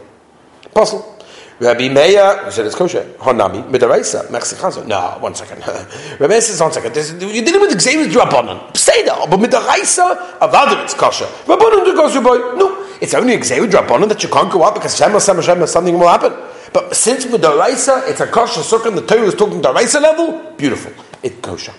Apostle. 0.68 1.17
Rabbi 1.60 1.90
Meir, 1.90 2.44
we 2.46 2.52
said 2.52 2.68
it's 2.68 2.76
kosher. 2.76 3.02
Honami, 3.18 3.68
midaraisa, 3.68 4.28
mexichazo. 4.28 4.86
No, 4.86 5.18
one 5.20 5.34
second. 5.34 5.66
Rabbi 6.20 6.28
Meir 6.28 6.42
says, 6.42 6.62
one 6.62 6.72
second. 6.72 6.94
This, 6.94 7.12
you're 7.12 7.44
dealing 7.44 7.62
with 7.62 7.82
Xavier 7.82 8.06
Drabonon. 8.06 8.74
There, 8.86 9.28
but 9.28 9.40
midaraisa, 9.40 10.38
avada, 10.40 10.84
it's 10.84 10.94
kosher. 10.94 11.26
Rabbonon 11.46 11.84
do 11.84 11.96
goes 11.96 12.14
boy. 12.22 12.38
No, 12.58 12.88
it's 13.02 13.16
only 13.16 13.42
Xavier 13.42 13.68
Drabonon 13.68 14.08
that 14.10 14.22
you 14.22 14.30
can't 14.30 14.52
go 14.52 14.62
up 14.64 14.76
because 14.76 14.96
Shema, 14.96 15.18
Shema, 15.18 15.42
Shema, 15.42 15.66
something 15.66 15.98
will 15.98 16.08
happen. 16.08 16.34
But 16.74 16.96
since 16.96 17.26
the 17.26 18.04
it's 18.08 18.20
a 18.20 18.28
kosher 18.28 18.62
sukkah, 18.62 18.94
the 18.94 19.02
Torah 19.02 19.24
is 19.24 19.34
talking 19.34 19.62
to 19.62 19.70
the 19.70 19.74
Raisa 19.74 20.00
level, 20.00 20.54
beautiful. 20.58 20.94
It's 21.24 21.40
kosher. 21.42 21.74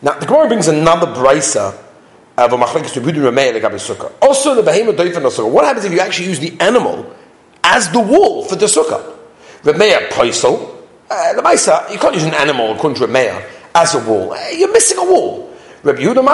Now, 0.00 0.18
the 0.18 0.24
Gemara 0.24 0.48
brings 0.48 0.68
another 0.68 1.06
Brisa 1.08 1.76
of 2.38 2.52
a 2.52 2.56
machlekes 2.56 2.92
to 2.94 3.00
Budu 3.00 3.30
Rameh 3.30 3.60
legabe 3.60 3.74
sukkah. 3.74 4.12
Also, 4.22 4.54
the 4.54 4.62
behemoth 4.62 4.96
doifen. 4.96 5.50
What 5.50 5.64
happens 5.64 5.84
if 5.84 5.92
you 5.92 6.00
actually 6.00 6.28
use 6.28 6.38
the 6.38 6.58
animal 6.60 7.14
as 7.66 7.90
the 7.90 8.00
wall 8.00 8.44
for 8.44 8.56
the 8.56 8.66
sukkah. 8.66 9.02
Remeah 9.62 10.08
poisel. 10.08 10.74
Uh, 11.10 11.34
the 11.34 11.42
Maisa, 11.42 11.90
you 11.92 11.98
can't 11.98 12.14
use 12.14 12.24
an 12.24 12.34
animal 12.34 12.72
according 12.72 12.98
to 12.98 13.06
Remeah 13.06 13.44
as 13.74 13.94
a 13.94 13.98
wall. 14.08 14.32
Uh, 14.32 14.48
you're 14.50 14.72
missing 14.72 14.98
a 14.98 15.04
wall. 15.04 15.52
Rabbi 15.82 16.00
Yehuda. 16.00 16.24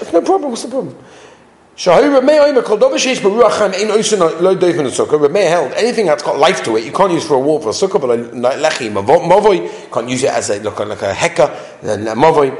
That's 0.00 0.12
no 0.12 0.20
problem. 0.22 0.50
What's 0.50 0.62
the 0.62 0.68
problem? 0.68 0.96
Remeah 5.18 5.48
held 5.48 5.72
anything 5.72 6.06
that's 6.06 6.22
got 6.22 6.38
life 6.38 6.62
to 6.64 6.76
it, 6.76 6.84
you 6.84 6.92
can't 6.92 7.12
use 7.12 7.26
for 7.26 7.34
a 7.34 7.40
wall 7.40 7.60
for 7.60 7.70
a 7.70 7.72
sukkah, 7.72 7.98
but 8.00 8.10
lechi 8.10 8.92
mavoy, 8.92 9.90
can't 9.90 10.08
use 10.08 10.22
it 10.22 10.30
as 10.30 10.50
a 10.50 10.60
like, 10.60 10.78
like 10.78 11.02
a 11.02 11.12
heka, 11.12 11.50
a 11.82 12.14
mavoy 12.14 12.54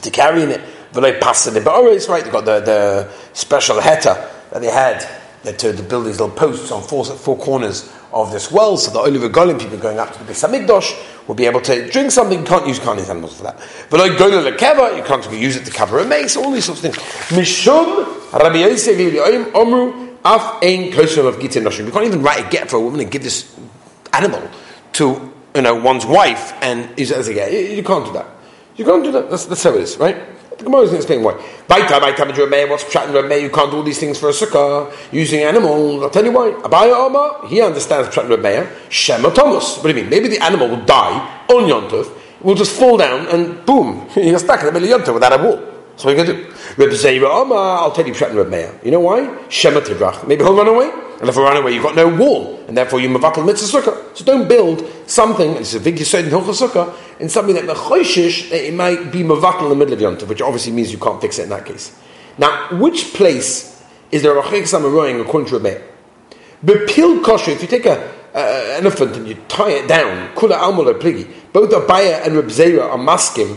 to 0.00 0.10
carry 0.10 0.42
in 0.42 0.50
it. 0.50 0.60
V'lei 0.92 1.20
pasa 1.20 1.50
the 1.50 1.60
ba'oris, 1.60 2.08
right? 2.08 2.24
They've 2.24 2.32
got 2.32 2.44
the, 2.44 2.60
the 2.60 3.10
special 3.34 3.76
heta 3.76 4.50
that 4.50 4.60
they 4.60 4.70
had 4.70 5.06
that 5.44 5.58
to, 5.60 5.72
to 5.72 5.82
build 5.82 6.06
these 6.06 6.20
little 6.20 6.34
posts 6.34 6.70
on 6.70 6.82
four, 6.82 7.04
four 7.04 7.38
corners 7.38 7.90
of 8.12 8.32
this 8.32 8.50
well, 8.50 8.76
so 8.76 8.90
the 8.90 8.98
Oliver 8.98 9.28
Golim 9.28 9.60
people 9.60 9.78
going 9.78 9.98
up 9.98 10.12
to 10.12 10.18
the 10.22 10.32
Beis 10.32 10.48
Hamikdash 10.48 11.26
will 11.26 11.34
be 11.34 11.46
able 11.46 11.60
to 11.62 11.90
drink 11.90 12.10
something. 12.10 12.40
You 12.40 12.44
can't 12.44 12.66
use 12.66 12.78
can't 12.78 13.00
animals 13.00 13.36
for 13.36 13.44
that. 13.44 13.60
But 13.90 14.00
like 14.00 14.18
go 14.18 14.30
to 14.30 14.40
the 14.40 14.56
keva, 14.56 14.96
you 14.96 15.02
can't 15.02 15.30
use 15.32 15.56
it 15.56 15.64
to 15.64 15.70
cover 15.70 15.98
a 15.98 16.04
mace. 16.04 16.36
All 16.36 16.50
these 16.50 16.64
sorts 16.64 16.84
of 16.84 16.92
things. 16.92 17.04
Mishum 17.36 18.32
Rabbi 18.32 18.58
Yosef 18.58 18.96
Omru 19.52 20.16
Af 20.24 20.62
Ein 20.62 20.92
Kosher 20.92 21.26
of 21.26 21.40
Gita 21.40 21.60
Noshim. 21.60 21.86
You 21.86 21.92
can't 21.92 22.06
even 22.06 22.22
write 22.22 22.46
a 22.46 22.50
get 22.50 22.70
for 22.70 22.76
a 22.76 22.80
woman 22.80 23.00
and 23.00 23.10
give 23.10 23.22
this 23.22 23.54
animal 24.12 24.48
to 24.94 25.32
you 25.54 25.62
know 25.62 25.74
one's 25.74 26.06
wife 26.06 26.52
and 26.62 26.88
it 26.98 27.10
as 27.10 27.28
a 27.28 27.34
get. 27.34 27.52
You, 27.52 27.58
you 27.58 27.82
can't 27.82 28.06
do 28.06 28.12
that. 28.12 28.26
You 28.76 28.84
can't 28.84 29.04
do 29.04 29.12
that. 29.12 29.30
That's, 29.30 29.46
that's 29.46 29.62
how 29.62 29.74
it 29.74 29.82
is, 29.82 29.96
right? 29.98 30.16
The 30.64 30.70
Gemara 30.70 30.82
is 30.84 30.90
going 30.92 31.02
to 31.02 31.06
explain 31.06 31.22
why. 31.22 31.34
Baita, 31.68 32.00
baita, 32.00 32.24
Rameh, 32.32 32.70
what's 32.70 32.84
Pshat 32.84 33.08
Rameh? 33.08 33.42
You 33.42 33.50
can't 33.50 33.70
do 33.70 33.76
all 33.76 33.82
these 33.82 33.98
things 33.98 34.18
for 34.18 34.30
a 34.30 34.32
sukkah 34.32 34.90
using 35.12 35.40
animals. 35.40 36.02
I'll 36.02 36.08
tell 36.08 36.24
you 36.24 36.32
why. 36.32 36.52
Abaya 36.52 36.94
Omar, 37.06 37.46
he 37.48 37.60
understands 37.60 38.08
Pshat 38.08 38.28
Rameh. 38.28 38.66
Shema 38.88 39.28
Thomas. 39.28 39.76
What 39.76 39.82
do 39.82 39.88
you 39.90 39.94
mean? 39.96 40.08
Maybe 40.08 40.28
the 40.28 40.42
animal 40.42 40.68
will 40.68 40.82
die 40.86 41.44
on 41.50 41.64
Yontov, 41.64 42.10
will 42.40 42.54
just 42.54 42.78
fall 42.78 42.96
down 42.96 43.26
and 43.26 43.66
boom, 43.66 44.08
you're 44.16 44.38
stuck 44.38 44.60
in 44.60 44.66
the 44.66 44.72
middle 44.72 44.90
of 44.94 45.02
Yontov 45.02 45.12
without 45.12 45.38
a 45.38 45.44
wall. 45.44 45.58
So 45.96 46.08
what 46.08 46.18
are 46.18 46.24
you 46.24 46.24
going 46.24 46.44
to 46.44 46.44
do? 46.44 46.54
Reb 46.78 46.90
Zera 46.94 47.28
Omar, 47.28 47.80
I'll 47.80 47.92
tell 47.92 48.06
you 48.06 48.14
Pshat 48.14 48.34
Reb 48.34 48.84
You 48.86 48.90
know 48.90 49.00
why? 49.00 49.46
Shema 49.50 49.80
Tivrach. 49.80 50.26
Maybe 50.26 50.44
he'll 50.44 50.56
run 50.56 50.68
away. 50.68 50.90
And 51.26 51.36
run 51.36 51.56
away, 51.56 51.72
you've 51.72 51.82
got 51.82 51.96
no 51.96 52.08
wall. 52.08 52.62
And 52.68 52.76
therefore 52.76 53.00
you 53.00 53.08
mavatal 53.08 53.46
mitzvah 53.46 53.80
sukkah. 53.80 54.16
So 54.16 54.24
don't 54.24 54.46
build 54.46 54.86
something, 55.06 55.52
it's 55.52 55.74
a 55.74 55.80
big 55.80 55.96
yisod 55.96 56.24
in 56.24 56.30
Hilchah 56.30 56.68
Sukkah, 56.68 56.94
in 57.18 57.30
something 57.30 57.54
that 57.54 57.64
mechoshish, 57.64 58.50
that 58.50 58.66
it 58.66 58.74
might 58.74 59.10
be 59.10 59.22
mavatal 59.22 59.62
in 59.62 59.68
the 59.70 59.74
middle 59.74 59.94
of 59.94 60.00
Yontav, 60.00 60.28
which 60.28 60.42
obviously 60.42 60.72
means 60.72 60.92
you 60.92 60.98
can't 60.98 61.20
fix 61.20 61.38
it 61.38 61.44
in 61.44 61.48
that 61.48 61.64
case. 61.64 61.98
Now, 62.36 62.78
which 62.78 63.14
place 63.14 63.82
is 64.10 64.22
there 64.22 64.38
a 64.38 64.42
rachek 64.42 64.62
samaroying 64.62 65.20
according 65.22 65.48
to 65.48 65.58
Reb 65.58 65.62
Meir? 65.62 65.88
Bepil 66.62 67.22
kosher, 67.24 67.52
if 67.52 67.62
you 67.62 67.68
take 67.68 67.86
a, 67.86 68.00
uh, 68.34 68.76
an 68.76 68.84
elephant 68.84 69.16
and 69.16 69.26
you 69.26 69.34
tie 69.48 69.70
it 69.70 69.88
down, 69.88 70.34
kula 70.34 70.58
almul 70.58 70.92
pligi, 71.00 71.26
both 71.52 71.70
Abaya 71.70 72.26
and 72.26 72.36
Reb 72.36 72.46
Zera 72.46 72.90
are 72.90 72.98
maskim 72.98 73.56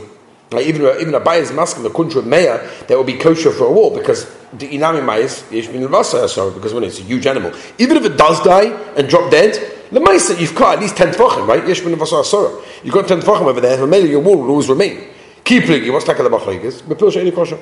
like 0.51 0.65
even 0.65 0.85
uh, 0.85 0.97
even 0.99 1.13
a 1.13 1.19
bayis 1.19 1.51
maskim 1.51 1.83
the 1.83 1.89
kuntra 1.89 2.21
meya 2.23 2.87
that 2.87 2.97
will 2.97 3.03
be 3.03 3.17
kosher 3.17 3.51
for 3.51 3.65
a 3.65 3.71
wall 3.71 3.95
because 3.95 4.25
the 4.53 4.67
inami 4.69 5.01
mayis 5.01 5.43
yesh 5.51 6.31
sorry 6.31 6.53
because 6.53 6.73
when 6.73 6.83
it's 6.83 6.99
a 6.99 7.03
huge 7.03 7.27
animal 7.27 7.51
even 7.77 7.97
if 7.97 8.05
it 8.05 8.17
does 8.17 8.41
die 8.43 8.71
and 8.95 9.09
drop 9.09 9.29
dead 9.29 9.53
the 9.91 9.99
that 9.99 10.37
you've 10.39 10.55
got 10.55 10.75
at 10.75 10.79
least 10.79 10.95
ten 10.95 11.09
tefachim 11.13 11.47
right 11.47 11.67
yesh 11.67 11.83
min 11.83 11.97
sorry 12.05 12.63
you've 12.83 12.93
got 12.93 13.07
ten 13.07 13.19
tefachim 13.19 13.45
over 13.45 13.59
there 13.59 13.85
maybe 13.85 14.09
your 14.09 14.21
wall 14.21 14.37
will 14.37 14.49
always 14.51 14.69
remain 14.69 15.07
keep 15.43 15.63
pligi 15.63 15.91
what's 15.91 16.07
like 16.07 16.17
the 16.17 16.23
machlekes 16.23 16.81
bepil 16.81 17.11
she'eni 17.11 17.31
kosher 17.31 17.59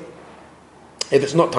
if 1.12 1.24
it's 1.24 1.34
not 1.34 1.52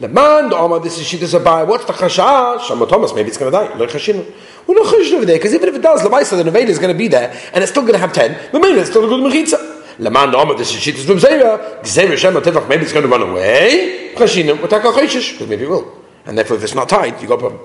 the 0.00 0.08
man, 0.08 0.48
the 0.48 0.56
Omar, 0.56 0.80
this 0.80 0.98
is 0.98 1.06
she, 1.06 1.18
this 1.18 1.28
is 1.28 1.34
a 1.34 1.40
Abai. 1.40 1.66
What's 1.66 1.84
the 1.84 1.92
Chashash? 1.92 2.62
Shama 2.62 2.86
Thomas, 2.86 3.12
maybe 3.12 3.28
it's 3.28 3.36
going 3.36 3.52
to 3.52 3.58
die. 3.58 3.76
Lo 3.76 3.86
Chashinu. 3.86 4.24
Well, 4.66 4.82
no 4.82 4.90
Chashin 4.90 5.12
over 5.12 5.26
there, 5.26 5.36
because 5.36 5.52
even 5.52 5.68
if 5.68 5.74
it 5.74 5.82
does, 5.82 6.02
the 6.02 6.08
Maisa, 6.08 6.42
the 6.42 6.50
Neveda 6.50 6.68
is 6.68 6.78
going 6.78 6.90
to 6.90 6.96
be 6.96 7.06
there, 7.06 7.38
and 7.52 7.62
it's 7.62 7.70
still 7.70 7.82
going 7.82 7.92
to 7.92 7.98
have 7.98 8.14
ten. 8.14 8.32
The 8.50 8.58
Mela, 8.58 8.78
it's 8.78 8.88
still 8.88 9.04
a 9.04 9.08
good 9.08 9.20
Mechitza. 9.20 9.69
Laman 10.00 10.34
Omer, 10.34 10.54
this 10.56 10.74
is 10.74 10.80
Shittas 10.80 11.06
Reb 11.06 11.18
Zera, 11.18 11.82
Gzeir 11.82 12.08
Hashem 12.08 12.32
Tefach, 12.34 12.66
maybe 12.66 12.84
it's 12.84 12.92
going 12.92 13.04
to 13.04 13.08
run 13.10 13.20
away. 13.20 14.12
Chashinim, 14.14 14.56
Wataka 14.56 14.92
Cheshish, 14.94 15.32
because 15.32 15.46
maybe 15.46 15.64
it 15.64 15.68
will. 15.68 15.92
And 16.24 16.38
therefore, 16.38 16.56
if 16.56 16.64
it's 16.64 16.74
not 16.74 16.88
tied, 16.88 17.20
you 17.20 17.28
got 17.28 17.34
a 17.34 17.38
problem. 17.38 17.60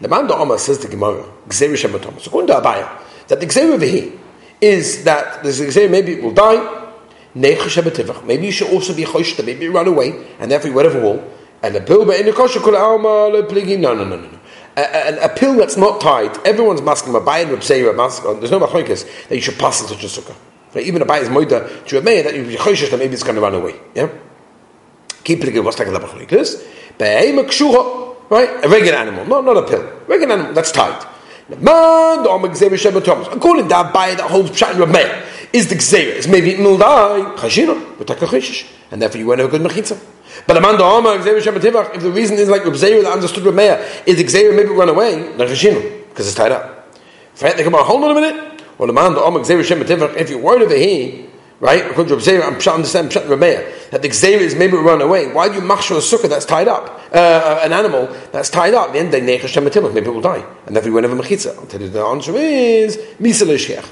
Laman 0.00 0.32
Omer 0.32 0.58
says 0.58 0.78
to 0.78 0.88
Gemara, 0.88 1.24
Gzeir 1.46 1.70
Hashem 1.70 2.00
Thomas, 2.00 2.26
according 2.26 2.48
to 2.48 2.54
Abaya, 2.54 3.00
that 3.28 3.38
the 3.38 3.46
Gzeir 3.46 3.72
over 3.74 4.18
is 4.60 5.04
that 5.04 5.44
a 5.44 5.48
Gzeir, 5.48 5.88
maybe 5.88 6.14
it 6.14 6.22
will 6.24 6.34
die, 6.34 6.80
Maybe 7.34 8.44
you 8.44 8.52
should 8.52 8.70
also 8.72 8.94
be 8.94 9.04
choshta, 9.04 9.46
maybe 9.46 9.64
you 9.64 9.72
run 9.72 9.88
away, 9.88 10.26
and 10.38 10.50
therefore 10.50 10.72
whatever 10.72 11.00
wall. 11.00 11.32
And 11.62 11.76
a 11.76 11.80
pill, 11.80 12.10
in 12.10 12.26
the 12.26 12.32
kosher, 12.32 12.58
kula 12.58 12.78
alma 12.78 13.28
lo 13.28 13.42
pligi. 13.44 13.78
No, 13.78 13.94
no, 13.94 14.04
no, 14.04 14.16
no. 14.16 14.38
A, 14.76 14.80
a, 14.80 15.24
a, 15.26 15.28
pill 15.28 15.56
that's 15.56 15.76
not 15.76 16.00
tied, 16.00 16.36
everyone's 16.46 16.82
masking, 16.82 17.14
a 17.14 17.20
Reb 17.20 17.56
there's 17.56 18.50
no 18.50 18.60
machlokes 18.60 19.28
that 19.28 19.36
you 19.36 19.40
should 19.40 19.58
pass 19.58 19.80
in 19.80 19.86
such 19.86 20.02
a 20.02 20.06
sukkah. 20.06 20.34
Right? 20.74 20.86
Even 20.86 21.02
a 21.02 21.12
is 21.14 21.28
moida 21.28 21.86
to 21.86 21.98
a 21.98 22.02
mayor 22.02 22.22
that 22.22 22.34
you 22.34 22.44
be 22.44 22.56
choishish 22.56 22.90
that 22.90 22.98
maybe 22.98 23.14
it's 23.14 23.22
going 23.22 23.36
to 23.36 23.40
run 23.40 23.54
away. 23.54 23.74
Yeah? 23.94 24.10
Keep 25.24 25.44
it 25.44 25.60
what's 25.60 25.78
like 25.78 25.88
a 25.88 25.90
labachlikas. 25.90 26.66
Be'ema 26.98 27.44
kshuha. 27.44 28.30
Right? 28.30 28.64
A 28.64 28.68
regular 28.68 28.96
animal, 28.98 29.26
not, 29.26 29.44
not 29.44 29.56
a 29.58 29.62
pill. 29.62 29.82
Regular 30.06 30.34
animal, 30.34 30.54
that's 30.54 30.72
tied. 30.72 31.06
The 31.48 31.56
man, 31.56 32.20
According 32.20 33.64
to 33.64 33.68
that 33.68 33.92
buyer 33.92 34.14
that 34.14 34.30
holds 34.30 34.50
pshat 34.52 34.70
and 34.70 34.80
Rabmeir, 34.80 35.26
is 35.52 35.68
the 35.68 35.74
gzera. 35.74 36.16
It's 36.16 36.26
maybe 36.26 36.54
mildai 36.54 37.36
chashina, 37.36 37.98
but 37.98 38.06
takachishish, 38.06 38.70
and 38.90 39.02
therefore 39.02 39.18
you 39.18 39.26
won't 39.26 39.40
have 39.40 39.52
a 39.52 39.58
good 39.58 39.70
mechitza. 39.70 40.00
But 40.46 40.56
Amanda 40.56 40.82
Omar, 40.84 41.16
if 41.16 41.24
the 41.24 42.10
reason 42.10 42.38
is 42.38 42.48
like 42.48 42.62
Rabzeir 42.62 43.02
that 43.02 43.12
understood 43.12 43.44
Rameya, 43.44 44.06
is 44.06 44.16
the 44.16 44.52
maybe 44.54 44.70
run 44.70 44.88
away, 44.88 45.14
then 45.36 45.48
Chashinu, 45.48 46.08
because 46.08 46.26
it's 46.26 46.36
tied 46.36 46.52
up. 46.52 46.88
They 47.38 47.62
come 47.62 47.74
on, 47.74 47.84
hold 47.84 48.04
on 48.04 48.16
a 48.16 48.20
minute. 48.20 48.51
Well, 48.82 48.88
the 48.88 48.94
man, 48.94 49.14
the 49.14 49.62
Shem 49.62 49.80
if 49.80 50.28
you're 50.28 50.40
worried 50.40 50.62
over 50.62 50.74
here, 50.74 51.24
right? 51.60 51.88
According 51.88 52.08
to 52.08 52.16
Rabzeir, 52.16 52.42
I'm 52.42 52.58
trying 52.58 52.82
to 52.82 52.98
understand 52.98 53.12
Pshat 53.12 53.26
Rameya, 53.26 53.90
that 53.90 54.02
the 54.02 54.08
Gzeir 54.08 54.40
is 54.40 54.56
maybe 54.56 54.76
run 54.76 55.00
away. 55.00 55.32
Why 55.32 55.46
do 55.46 55.54
you 55.54 55.60
machshel 55.60 55.98
a 55.98 56.00
sukkah 56.00 56.28
that's 56.28 56.44
tied 56.44 56.66
up? 56.66 57.00
Uh, 57.14 57.60
an 57.62 57.72
animal 57.72 58.08
that's 58.32 58.50
tied 58.50 58.74
up. 58.74 58.92
The 58.92 58.98
end 58.98 59.14
of 59.14 59.20
the 59.20 59.26
day, 59.28 59.38
maybe 59.40 60.06
it 60.06 60.12
will 60.12 60.20
die. 60.20 60.44
And 60.66 60.74
therefore 60.74 60.98
a 60.98 61.02
mechitza. 61.02 61.56
I'll 61.56 61.66
tell 61.66 61.80
you 61.80 61.90
the 61.90 62.02
answer 62.02 62.34
is, 62.34 62.96
Misa 63.20 63.46
L'Shech. 63.46 63.88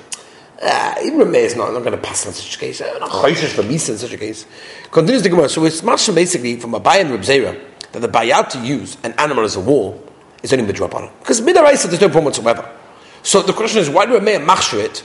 Uh, 0.61 0.95
even 1.05 1.21
Rameh 1.21 1.37
is 1.37 1.55
not, 1.55 1.73
not 1.73 1.85
going 1.85 1.93
to 1.93 1.99
pass 1.99 2.27
on 2.27 2.33
such 2.33 2.57
a 2.57 2.59
case. 2.59 2.81
Uh, 2.81 2.99
not 2.99 3.11
choishish 3.11 3.55
for 3.55 3.63
Misa 3.63 3.91
in 3.91 3.99
such 3.99 4.13
a 4.13 4.19
case. 4.19 4.45
Continues 4.91 5.23
the 5.23 5.29
Gemara. 5.29 5.49
So 5.49 5.65
it's 5.67 5.85
much 5.85 6.13
basically 6.13 6.59
from 6.59 6.75
a 6.75 6.81
Bayan 6.81 7.13
Reb 7.13 7.21
Zera 7.21 7.57
that 7.93 8.01
the 8.01 8.09
bayat 8.09 8.49
to 8.49 8.59
use 8.59 8.97
an 9.05 9.13
animal 9.19 9.45
as 9.45 9.55
a 9.55 9.61
wall 9.61 10.03
is 10.43 10.53
only 10.53 10.65
midrabanan. 10.65 11.17
Because 11.21 11.41
midaraisa 11.41 11.85
there's 11.85 12.01
no 12.01 12.09
problem 12.09 12.25
whatsoever. 12.25 12.79
So 13.23 13.43
the 13.43 13.53
question 13.53 13.81
is, 13.81 13.91
why 13.91 14.07
do 14.07 14.19
Rameh 14.19 14.45
machshir 14.45 14.85
it 14.85 15.05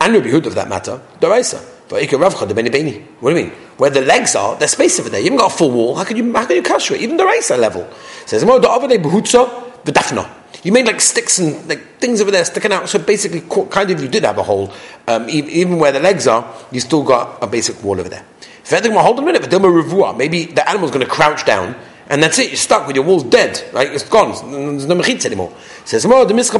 and 0.00 0.14
Rabbi 0.14 0.30
Hud 0.30 0.46
of 0.46 0.54
that 0.54 0.68
matter 0.68 1.00
daraisa? 1.20 1.62
What 1.88 2.00
do 2.00 3.28
you 3.28 3.34
mean? 3.34 3.50
Where 3.78 3.90
the 3.90 4.02
legs 4.02 4.36
are, 4.36 4.56
there's 4.56 4.72
space 4.72 5.00
over 5.00 5.08
there. 5.08 5.20
You 5.20 5.26
haven't 5.26 5.38
got 5.38 5.52
a 5.52 5.56
full 5.56 5.70
wall. 5.70 5.94
How 5.94 6.04
can 6.04 6.18
you 6.18 6.32
how 6.34 6.44
can 6.44 6.56
you 6.56 6.62
kasher 6.62 6.94
it? 6.94 7.00
Even 7.00 7.16
the 7.16 7.24
racer 7.24 7.56
level 7.56 7.88
says 8.26 8.42
the. 8.42 10.28
You 10.64 10.72
made 10.72 10.86
like 10.86 11.00
sticks 11.00 11.38
and 11.38 11.68
like 11.68 11.98
things 11.98 12.20
over 12.20 12.30
there 12.30 12.44
sticking 12.44 12.72
out. 12.72 12.88
So 12.88 12.98
basically, 12.98 13.40
kind 13.70 13.90
of, 13.90 14.02
you 14.02 14.08
did 14.08 14.24
have 14.24 14.38
a 14.38 14.42
hole. 14.42 14.72
Um, 15.06 15.28
even 15.30 15.78
where 15.78 15.92
the 15.92 16.00
legs 16.00 16.26
are, 16.26 16.52
you 16.72 16.80
still 16.80 17.04
got 17.04 17.42
a 17.42 17.46
basic 17.46 17.82
wall 17.82 17.98
over 17.98 18.08
there. 18.08 18.24
A 18.70 20.14
maybe 20.16 20.44
the 20.44 20.68
animal's 20.68 20.90
going 20.90 21.06
to 21.06 21.10
crouch 21.10 21.46
down, 21.46 21.74
and 22.08 22.22
that's 22.22 22.38
it. 22.38 22.48
You're 22.48 22.56
stuck 22.56 22.86
with 22.86 22.96
your 22.96 23.04
walls 23.04 23.24
dead, 23.24 23.62
right? 23.72 23.92
It's 23.92 24.08
gone. 24.08 24.30
There's 24.50 24.86
no 24.86 24.96
mechitz 24.96 25.26
anymore. 25.26 25.52
It 25.82 25.88
says, 25.88 26.06
"Oh, 26.06 26.24
the 26.24 26.34
miska 26.34 26.58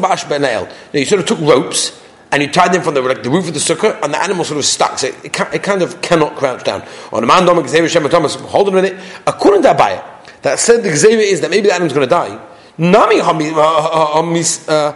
You 0.92 1.04
sort 1.04 1.20
of 1.20 1.26
took 1.26 1.40
ropes 1.40 2.00
and 2.30 2.42
you 2.42 2.50
tied 2.50 2.72
them 2.72 2.82
from 2.82 2.94
the, 2.94 3.00
like, 3.00 3.22
the 3.22 3.30
roof 3.30 3.48
of 3.48 3.54
the 3.54 3.60
sukkah, 3.60 4.02
and 4.02 4.12
the 4.12 4.22
animal 4.22 4.44
sort 4.44 4.58
of 4.58 4.64
stuck. 4.64 4.98
So 4.98 5.06
it, 5.08 5.24
it, 5.24 5.40
it 5.54 5.62
kind 5.62 5.82
of 5.82 6.02
cannot 6.02 6.36
crouch 6.36 6.64
down. 6.64 6.82
On 7.12 7.22
the 7.22 7.26
man, 7.26 7.46
Thomas, 7.46 8.34
hold 8.34 8.68
on 8.68 8.78
a 8.78 8.82
minute. 8.82 9.00
According 9.26 9.62
to 9.62 9.68
Abaya, 9.68 10.04
that 10.42 10.58
said 10.58 10.82
the 10.82 10.90
gzera 10.90 11.20
is 11.20 11.40
that 11.40 11.50
maybe 11.50 11.68
the 11.68 11.74
animal's 11.74 11.94
going 11.94 12.06
to 12.06 12.10
die. 12.10 12.38
Nami 12.80 13.20
uh, 13.20 13.24
homisicha 13.24 14.68
uh, 14.68 14.92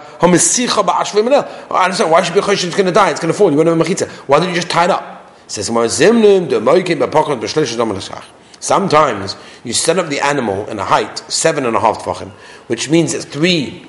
ba'ashvim 0.85 1.71
I 1.71 1.85
understand 1.85 2.13
why 2.13 2.23
should 2.23 2.35
be 2.35 2.41
a 2.41 2.49
it's 2.49 2.77
going 2.77 2.87
to 2.87 2.93
die, 2.93 3.11
it's 3.11 3.19
going 3.19 3.33
to 3.33 3.37
fall. 3.37 3.51
You 3.51 3.57
want 3.57 3.67
to 3.67 3.75
have 3.75 3.81
a 3.81 3.85
mechitza. 3.85 4.09
Why 4.29 4.39
don't 4.39 4.51
you 4.51 4.55
just 4.55 4.71
tie 4.71 4.85
it 4.85 4.91
up? 4.91 5.35
It 5.47 5.51
says 5.51 5.69
Sometimes 8.63 9.35
you 9.65 9.73
set 9.73 9.99
up 9.99 10.09
the 10.09 10.21
animal 10.21 10.69
in 10.69 10.79
a 10.79 10.85
height 10.85 11.19
seven 11.31 11.67
and 11.67 11.75
a 11.75 11.81
half 11.81 11.99
tefachim, 11.99 12.31
which 12.69 12.89
means 12.89 13.13
it's 13.13 13.25
three 13.25 13.87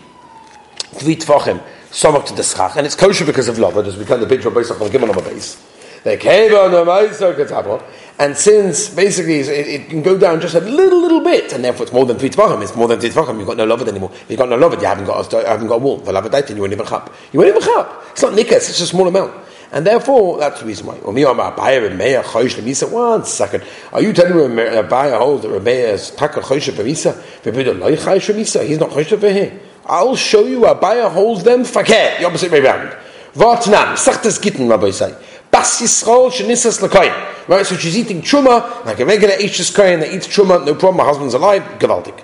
three 0.95 1.15
tefachim 1.15 1.61
Somach 1.91 2.25
to 2.25 2.33
the 2.33 2.41
schach, 2.41 2.75
and 2.75 2.87
it's 2.87 2.95
kosher 2.95 3.23
because 3.23 3.47
of 3.47 3.59
lava, 3.59 3.81
as 3.81 3.95
we 3.95 4.03
tell 4.03 4.17
the 4.17 4.25
picture 4.25 4.47
of 4.47 4.55
Beisach 4.55 4.81
on 4.81 4.91
the 4.91 4.97
Gimel 4.97 5.13
base. 5.23 5.61
The 6.03 6.17
keva 6.17 6.65
on 6.65 6.71
the 6.71 6.83
Beisach, 6.83 7.83
and 8.17 8.35
since 8.35 8.89
basically 8.89 9.41
it, 9.41 9.67
it, 9.67 9.89
can 9.89 10.01
go 10.01 10.17
down 10.17 10.41
just 10.41 10.55
a 10.55 10.59
little, 10.59 10.99
little 10.99 11.21
bit, 11.21 11.53
and 11.53 11.63
therefore 11.63 11.83
it's 11.83 11.93
more 11.93 12.07
than 12.07 12.17
three 12.17 12.31
tvachim, 12.31 12.63
it's 12.63 12.75
more 12.75 12.87
than 12.87 12.99
three 12.99 13.11
tvachim, 13.11 13.37
you've 13.37 13.45
got 13.45 13.57
no 13.57 13.65
lava 13.65 13.85
anymore. 13.85 14.11
You've 14.27 14.39
got 14.39 14.49
no 14.49 14.57
lava, 14.57 14.75
you 14.75 14.87
haven't 14.87 15.05
got 15.05 15.31
a, 15.31 15.37
you 15.37 15.45
haven't 15.45 15.67
got 15.67 15.75
a 15.75 15.77
wall. 15.77 15.97
Lava 15.97 16.43
you 16.51 16.61
won't 16.61 16.73
even 16.73 16.87
chap. 16.87 17.13
You 17.31 17.39
won't 17.39 17.49
even 17.49 17.61
chap. 17.61 17.91
It's 18.11 18.23
not 18.23 18.33
nikas, 18.33 18.69
it's 18.71 18.81
a 18.81 18.87
small 18.87 19.07
amount. 19.07 19.35
And 19.73 19.85
therefore, 19.87 20.37
that's 20.37 20.59
the 20.59 20.67
reason 20.67 20.85
why. 20.85 20.97
One 20.97 21.15
second. 23.25 23.63
Are 23.91 24.01
you 24.01 24.13
telling 24.13 24.55
me 24.55 24.63
Abaya 24.63 25.17
holds 25.17 25.41
that 25.41 25.49
Remeah 25.49 25.93
is 25.93 26.11
taka 26.11 26.41
chosh 26.41 26.71
b'misa? 26.71 28.67
He's 28.67 28.79
not 28.79 28.91
chosh 28.91 29.33
here. 29.33 29.59
I'll 29.87 30.15
show 30.15 30.45
you 30.45 30.59
Abaya 30.59 31.11
holds 31.11 31.43
them 31.43 31.63
fakir. 31.63 32.19
The 32.19 32.25
opposite 32.25 32.51
way 32.51 32.59
around. 32.59 32.95
Vatnam, 33.33 33.97
sachtas 33.97 34.39
gitten, 34.39 34.69
Rabbi 34.69 34.91
say. 34.91 35.15
Bas 35.49 35.81
Yisrael. 35.81 36.29
Right, 37.47 37.65
so 37.65 37.75
she's 37.75 37.97
eating 37.97 38.21
truma, 38.21 38.85
like 38.85 38.99
a 38.99 39.05
regular 39.05 39.33
Eish's 39.33 39.71
koyin 39.71 39.99
that 39.99 40.13
eats 40.13 40.27
truma, 40.27 40.63
no 40.65 40.75
problem, 40.75 40.97
my 40.97 41.03
husband's 41.03 41.33
alive, 41.33 41.63
gewaltig. 41.79 42.23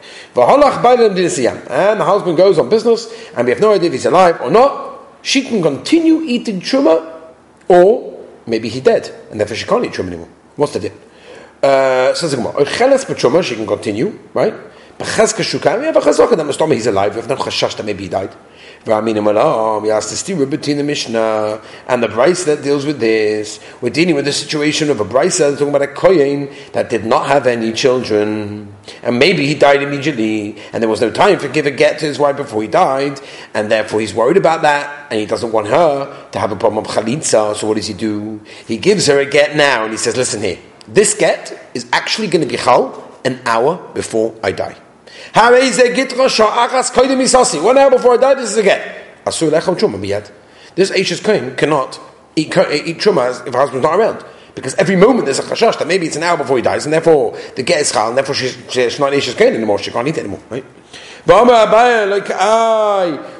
And 1.69 1.99
the 1.99 2.05
husband 2.05 2.37
goes 2.37 2.59
on 2.59 2.69
business, 2.69 3.11
and 3.35 3.45
we 3.45 3.51
have 3.51 3.59
no 3.59 3.73
idea 3.73 3.87
if 3.87 3.93
he's 3.93 4.05
alive 4.05 4.39
or 4.39 4.51
not. 4.51 5.01
She 5.21 5.41
can 5.41 5.61
continue 5.61 6.21
eating 6.21 6.61
truma, 6.61 7.18
or 7.69 8.19
maybe 8.45 8.67
he 8.67 8.81
dead, 8.81 9.09
and 9.31 9.39
therefore 9.39 9.55
she 9.55 9.65
can't 9.65 9.85
eat 9.85 9.93
truma 9.93 10.07
anymore. 10.07 10.27
What's 10.57 10.73
the 10.73 10.79
deal? 10.81 10.93
Uh, 11.63 12.13
says 12.13 12.31
the 12.31 12.37
Gemara, 12.37 13.43
she 13.43 13.55
can 13.55 13.67
continue, 13.67 14.19
right? 14.33 14.53
He's 14.99 16.87
alive. 16.87 17.15
We 17.15 17.21
have 17.21 17.29
no 17.29 17.35
chashash 17.35 17.75
that 17.77 17.85
maybe 17.85 18.03
he 18.03 18.09
died. 18.09 18.35
We 18.85 18.93
asked 18.93 20.09
the 20.09 20.15
stira 20.15 20.49
between 20.49 20.77
the 20.77 20.83
Mishnah 20.83 21.61
and 21.87 22.01
the 22.01 22.07
Brisa 22.07 22.45
that 22.45 22.63
deals 22.63 22.85
with 22.85 22.99
this. 22.99 23.59
We're 23.81 23.89
dealing 23.89 24.15
with 24.15 24.23
the 24.25 24.31
situation 24.31 24.89
of 24.89 25.01
a 25.01 25.05
Brisa 25.05 25.51
talking 25.51 25.69
about 25.69 25.81
a 25.81 25.87
kohen 25.87 26.49
that 26.71 26.89
did 26.89 27.05
not 27.05 27.27
have 27.27 27.45
any 27.45 27.73
children, 27.73 28.73
and 29.03 29.19
maybe 29.19 29.45
he 29.45 29.53
died 29.53 29.81
immediately, 29.83 30.57
and 30.71 30.81
there 30.81 30.89
was 30.89 31.01
no 31.01 31.11
time 31.11 31.39
for 31.39 31.49
give 31.49 31.65
a 31.65 31.71
get 31.71 31.99
to 31.99 32.05
his 32.05 32.17
wife 32.19 32.37
before 32.37 32.61
he 32.61 32.69
died, 32.69 33.19
and 33.53 33.69
therefore 33.69 33.99
he's 33.99 34.13
worried 34.13 34.37
about 34.37 34.61
that, 34.61 35.07
and 35.11 35.19
he 35.19 35.25
doesn't 35.25 35.51
want 35.51 35.67
her 35.67 36.29
to 36.31 36.39
have 36.39 36.51
a 36.53 36.55
problem 36.55 36.85
of 36.85 36.91
chalitza. 36.91 37.55
So 37.55 37.67
what 37.67 37.75
does 37.75 37.87
he 37.87 37.93
do? 37.93 38.39
He 38.65 38.77
gives 38.77 39.07
her 39.07 39.19
a 39.19 39.25
get 39.25 39.57
now, 39.57 39.83
and 39.83 39.91
he 39.91 39.97
says, 39.97 40.15
"Listen 40.15 40.41
here, 40.41 40.57
this 40.87 41.13
get 41.13 41.69
is 41.73 41.85
actually 41.91 42.27
going 42.27 42.47
to 42.47 42.49
be 42.49 42.57
chal 42.57 43.03
an 43.25 43.41
hour 43.45 43.77
before 43.93 44.33
I 44.41 44.53
die." 44.53 44.77
One 45.33 45.53
hour 47.77 47.91
before 47.91 48.13
I 48.13 48.17
die, 48.17 48.33
this 48.35 48.51
is 48.51 48.57
a 48.57 48.63
get. 48.63 49.25
Asur 49.25 49.49
lechem 49.51 49.75
truma 49.77 49.99
miyad. 49.99 50.31
This 50.75 50.91
Ashes 50.91 51.19
Kohen 51.19 51.55
cannot 51.55 51.99
eat, 52.35 52.47
eat 52.47 52.97
truma 52.97 53.45
if 53.47 53.53
her 53.53 53.59
husband's 53.59 53.83
not 53.83 53.95
around. 53.97 54.23
Because 54.55 54.75
every 54.75 54.95
moment 54.95 55.25
there's 55.25 55.39
a 55.39 55.43
chashash 55.43 55.77
that 55.79 55.87
maybe 55.87 56.07
it's 56.07 56.15
an 56.15 56.23
hour 56.23 56.37
before 56.37 56.57
he 56.57 56.63
dies, 56.63 56.85
and 56.85 56.93
therefore 56.93 57.37
the 57.55 57.63
get 57.63 57.81
is 57.81 57.91
chal, 57.91 58.09
and 58.09 58.17
therefore 58.17 58.35
she's, 58.35 58.57
she's 58.69 58.99
not 58.99 59.13
Ashes 59.13 59.35
Kohen 59.35 59.53
anymore, 59.53 59.79
she 59.79 59.91
can't 59.91 60.07
eat 60.07 60.17
anymore, 60.17 60.41
right? 60.49 60.65
Like, 61.27 62.29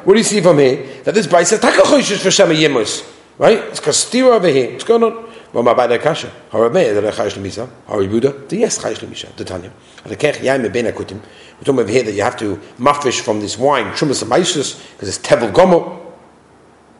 what 0.05 0.13
do 0.13 0.17
you 0.17 0.23
see 0.23 0.41
from 0.41 0.59
here? 0.59 0.85
That 1.03 1.13
this 1.15 1.27
Bryce 1.27 1.49
says, 1.49 1.59
Takachoshish 1.59 2.21
for 2.21 2.29
Shema 2.29 2.53
Yimus. 2.53 3.03
Right? 3.39 3.57
It's 3.57 3.79
Kastira 3.79 4.33
over 4.35 4.49
here. 4.49 4.71
What's 4.73 4.83
going 4.83 5.01
on? 5.01 5.28
Well, 5.51 5.63
my 5.63 5.73
bad 5.73 5.99
kasha. 6.01 6.31
Harabeh, 6.51 6.93
the 6.93 7.01
Chayish 7.11 7.33
Lemisa. 7.33 7.67
Haribuda, 7.87 8.47
the 8.49 8.57
yes 8.57 8.77
Chayish 8.77 8.99
Lemisha. 8.99 9.35
The 9.35 9.43
Tanya. 9.43 9.71
The 10.05 10.15
Kech 10.15 10.35
Yaim 10.35 10.71
Ben 10.71 10.85
Akutim. 10.85 11.19
We're 11.57 11.63
talking 11.63 11.79
over 11.79 11.91
here 11.91 12.03
that 12.03 12.13
you 12.13 12.21
have 12.21 12.37
to 12.37 12.57
mafish 12.77 13.21
from 13.21 13.39
this 13.39 13.57
wine, 13.57 13.85
Trumas 13.93 14.23
Amaisus, 14.23 14.79
because 14.91 15.09
it's 15.09 15.17
Tevel 15.17 15.51
Gomo. 15.51 15.99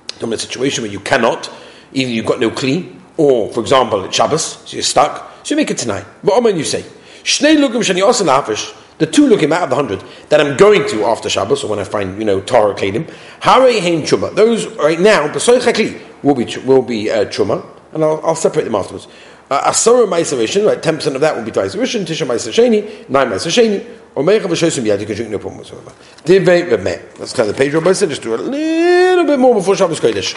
Talking 0.07 0.29
about 0.29 0.33
a 0.33 0.39
situation 0.39 0.83
where 0.83 0.91
you 0.91 0.99
cannot, 0.99 1.51
either 1.93 2.09
you've 2.09 2.25
got 2.25 2.39
no 2.39 2.49
kli, 2.49 2.95
or, 3.17 3.53
for 3.53 3.59
example, 3.59 4.03
it's 4.05 4.15
Shabbos, 4.15 4.43
so 4.43 4.75
you're 4.75 4.83
stuck, 4.83 5.45
so 5.45 5.53
you 5.53 5.55
make 5.55 5.69
it 5.69 5.77
tonight. 5.77 6.05
but 6.23 6.33
Omen 6.33 6.57
you 6.57 6.63
say? 6.63 6.81
Shnei 7.23 7.55
Lugim 7.55 7.81
Shani 7.81 8.01
Osa 8.01 8.23
Lafish, 8.23 8.73
the 8.97 9.05
two 9.05 9.27
looking 9.27 9.53
out 9.53 9.63
of 9.63 9.69
the 9.69 9.75
hundred 9.75 10.03
that 10.29 10.41
I'm 10.41 10.57
going 10.57 10.87
to 10.89 11.05
after 11.05 11.29
Shabbos, 11.29 11.63
or 11.63 11.69
when 11.69 11.79
I 11.79 11.83
find, 11.83 12.17
you 12.17 12.25
know, 12.25 12.41
Torah 12.41 12.73
Kedim, 12.73 13.07
Hare 13.41 13.79
Heim 13.79 14.01
Truma. 14.01 14.33
Those 14.33 14.65
right 14.77 14.99
now, 14.99 15.27
Besoy 15.27 15.59
Chakli, 15.59 16.01
will 16.23 16.35
be, 16.35 16.45
will 16.65 16.81
be 16.81 17.09
uh, 17.09 17.25
Truma, 17.25 17.65
and 17.93 18.03
I'll, 18.03 18.21
I'll 18.23 18.35
separate 18.35 18.63
them 18.63 18.75
afterwards. 18.75 19.07
Uh, 19.49 19.61
Asura 19.65 20.05
Maisavishin, 20.05 20.65
right, 20.65 20.81
10% 20.81 21.15
of 21.15 21.21
that 21.21 21.35
will 21.35 21.43
be 21.43 21.51
Twice 21.51 21.75
Rishon, 21.75 22.05
Tisha 22.05 22.27
Maisasheni, 22.27 23.09
9 23.09 23.29
Maisasheni, 23.29 23.97
or 24.15 24.23
Mecha 24.23 24.41
V'Shosim 24.41 24.83
Yad, 24.83 24.99
you 24.99 25.05
can 25.07 25.15
drink 25.15 25.31
no 25.31 25.39
problem 25.39 25.57
whatsoever. 25.57 25.91
Divei 26.23 26.69
V'meh. 26.69 27.19
Let's 27.19 27.33
kind 27.33 27.49
the 27.49 27.53
page 27.53 27.73
Rabbi 27.73 27.93
said, 27.93 28.09
just 28.09 28.21
do 28.21 28.35
a 28.35 28.37
little 28.37 29.25
bit 29.25 29.39
more 29.39 29.55
before 29.55 29.75
Shabbos 29.75 29.99
Kodesh. 29.99 30.35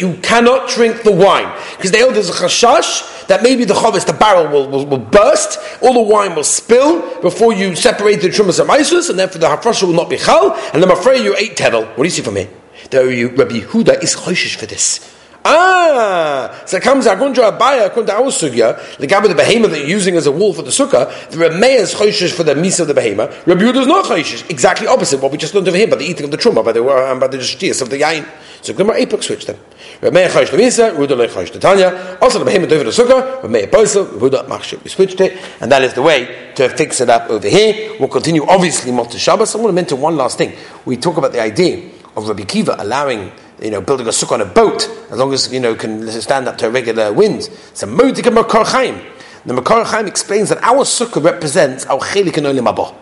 You 0.00 0.14
cannot 0.22 0.68
drink 0.68 1.02
the 1.02 1.12
wine 1.12 1.52
because 1.76 1.90
they 1.90 2.00
hold 2.00 2.14
there's 2.14 2.30
a 2.30 2.32
chashash 2.32 3.26
that 3.26 3.42
maybe 3.42 3.64
the 3.64 3.74
chavis, 3.74 4.06
the 4.06 4.12
barrel 4.12 4.48
will, 4.48 4.68
will, 4.68 4.86
will, 4.86 4.98
burst, 4.98 5.58
all 5.82 5.94
the 5.94 6.00
wine 6.00 6.34
will 6.34 6.44
spill 6.44 7.20
before 7.20 7.52
you 7.52 7.74
separate 7.74 8.20
the 8.20 8.28
trumas 8.28 8.60
and 8.60 8.70
isis, 8.70 9.08
and 9.08 9.18
therefore 9.18 9.40
the 9.40 9.46
hafrasha 9.46 9.84
will 9.86 9.94
not 9.94 10.10
be 10.10 10.16
chal. 10.16 10.54
And 10.72 10.82
I'm 10.82 10.90
afraid 10.90 11.24
you 11.24 11.34
ate 11.36 11.56
tevel. 11.56 11.86
What 11.88 11.96
do 11.96 12.04
you 12.04 12.10
see 12.10 12.22
from 12.22 12.36
here? 12.36 12.48
The 12.90 13.32
Rabbi 13.36 13.60
Huda 13.60 14.02
is 14.02 14.14
choshish 14.14 14.56
for 14.56 14.66
this. 14.66 15.13
Ah, 15.46 16.62
so 16.64 16.78
it 16.78 16.82
comes 16.82 17.04
according 17.04 17.34
to 17.34 17.42
Abaya, 17.42 17.88
according 17.88 18.06
to 18.06 18.14
our 18.14 18.30
sugya, 18.30 18.96
the 18.96 19.06
guy 19.06 19.20
with 19.20 19.30
the 19.30 19.36
behemoth 19.36 19.72
that 19.72 19.80
you're 19.80 19.88
using 19.88 20.16
as 20.16 20.26
a 20.26 20.32
wool 20.32 20.54
for 20.54 20.62
the 20.62 20.70
sukkah, 20.70 21.06
the 21.28 21.36
Rameh 21.36 21.80
is 21.80 21.94
choishish 21.94 22.32
for 22.32 22.44
the 22.44 22.54
misa 22.54 22.80
of 22.80 22.86
the 22.86 22.94
behemoth. 22.94 23.46
Rabbi 23.46 23.60
Yehuda 23.60 23.82
is 23.82 23.86
not 23.86 24.06
choishish. 24.06 24.48
Exactly 24.48 24.86
opposite 24.86 25.20
what 25.20 25.30
we 25.32 25.36
just 25.36 25.54
learned 25.54 25.68
over 25.68 25.76
here 25.76 25.86
by 25.86 25.96
the 25.96 26.04
eating 26.04 26.24
of 26.24 26.30
the 26.30 26.38
truma, 26.38 26.64
by 26.64 26.72
the 26.72 26.82
um, 26.82 27.20
by 27.20 27.26
the 27.26 27.36
shtias 27.36 27.82
of 27.82 27.90
the 27.90 28.00
yain. 28.00 28.26
So 28.62 28.72
Gemara 28.72 29.00
Apok 29.00 29.22
switch 29.22 29.44
them. 29.44 29.58
Rameh 30.00 30.28
choish 30.28 30.50
the 30.50 30.56
misa, 30.56 30.96
Yehuda 30.96 31.14
le 31.14 31.28
choish 31.28 31.52
the 31.52 31.58
tanya. 31.58 32.16
Also 32.22 32.38
the 32.38 32.46
behemoth 32.46 32.72
over 32.72 32.84
the 32.84 32.90
sukkah, 32.90 33.42
Rameh 33.42 33.70
posel, 33.70 34.06
Yehuda 34.06 34.46
machshir. 34.46 34.82
We 34.82 34.88
switched 34.88 35.20
it, 35.20 35.38
and 35.60 35.70
that 35.70 35.82
is 35.82 35.92
the 35.92 36.00
way 36.00 36.52
to 36.54 36.70
fix 36.70 37.02
it 37.02 37.10
up 37.10 37.28
over 37.28 37.46
here. 37.46 37.94
We'll 38.00 38.08
continue 38.08 38.46
obviously 38.46 38.92
Motzei 38.92 39.18
Shabbos. 39.18 39.54
I 39.54 39.58
want 39.58 39.68
to 39.68 39.74
mention 39.74 40.00
one 40.00 40.16
last 40.16 40.38
thing. 40.38 40.54
We 40.86 40.96
talk 40.96 41.18
about 41.18 41.32
the 41.32 41.42
idea 41.42 41.90
of 42.16 42.28
Rabbi 42.28 42.44
Kiva 42.44 42.76
allowing 42.78 43.30
you 43.64 43.70
know, 43.70 43.80
building 43.80 44.06
a 44.06 44.10
sukkah 44.10 44.32
on 44.32 44.40
a 44.42 44.44
boat, 44.44 44.88
as 45.10 45.18
long 45.18 45.32
as, 45.32 45.50
you 45.50 45.58
know, 45.58 45.74
can 45.74 46.06
stand 46.20 46.46
up 46.46 46.58
to 46.58 46.66
a 46.66 46.70
regular 46.70 47.12
wind. 47.12 47.48
It's 47.70 47.82
a 47.82 47.86
and 47.86 48.34
makar 48.34 48.64
chaim. 48.64 49.00
The 49.46 49.54
makar 49.54 49.84
chaim 49.86 50.06
explains 50.06 50.50
that 50.50 50.62
our 50.62 50.84
sukkah 50.84 51.24
represents 51.24 51.86
our 51.86 51.98
chelik 51.98 52.36
and 52.36 52.46
olim 52.46 52.94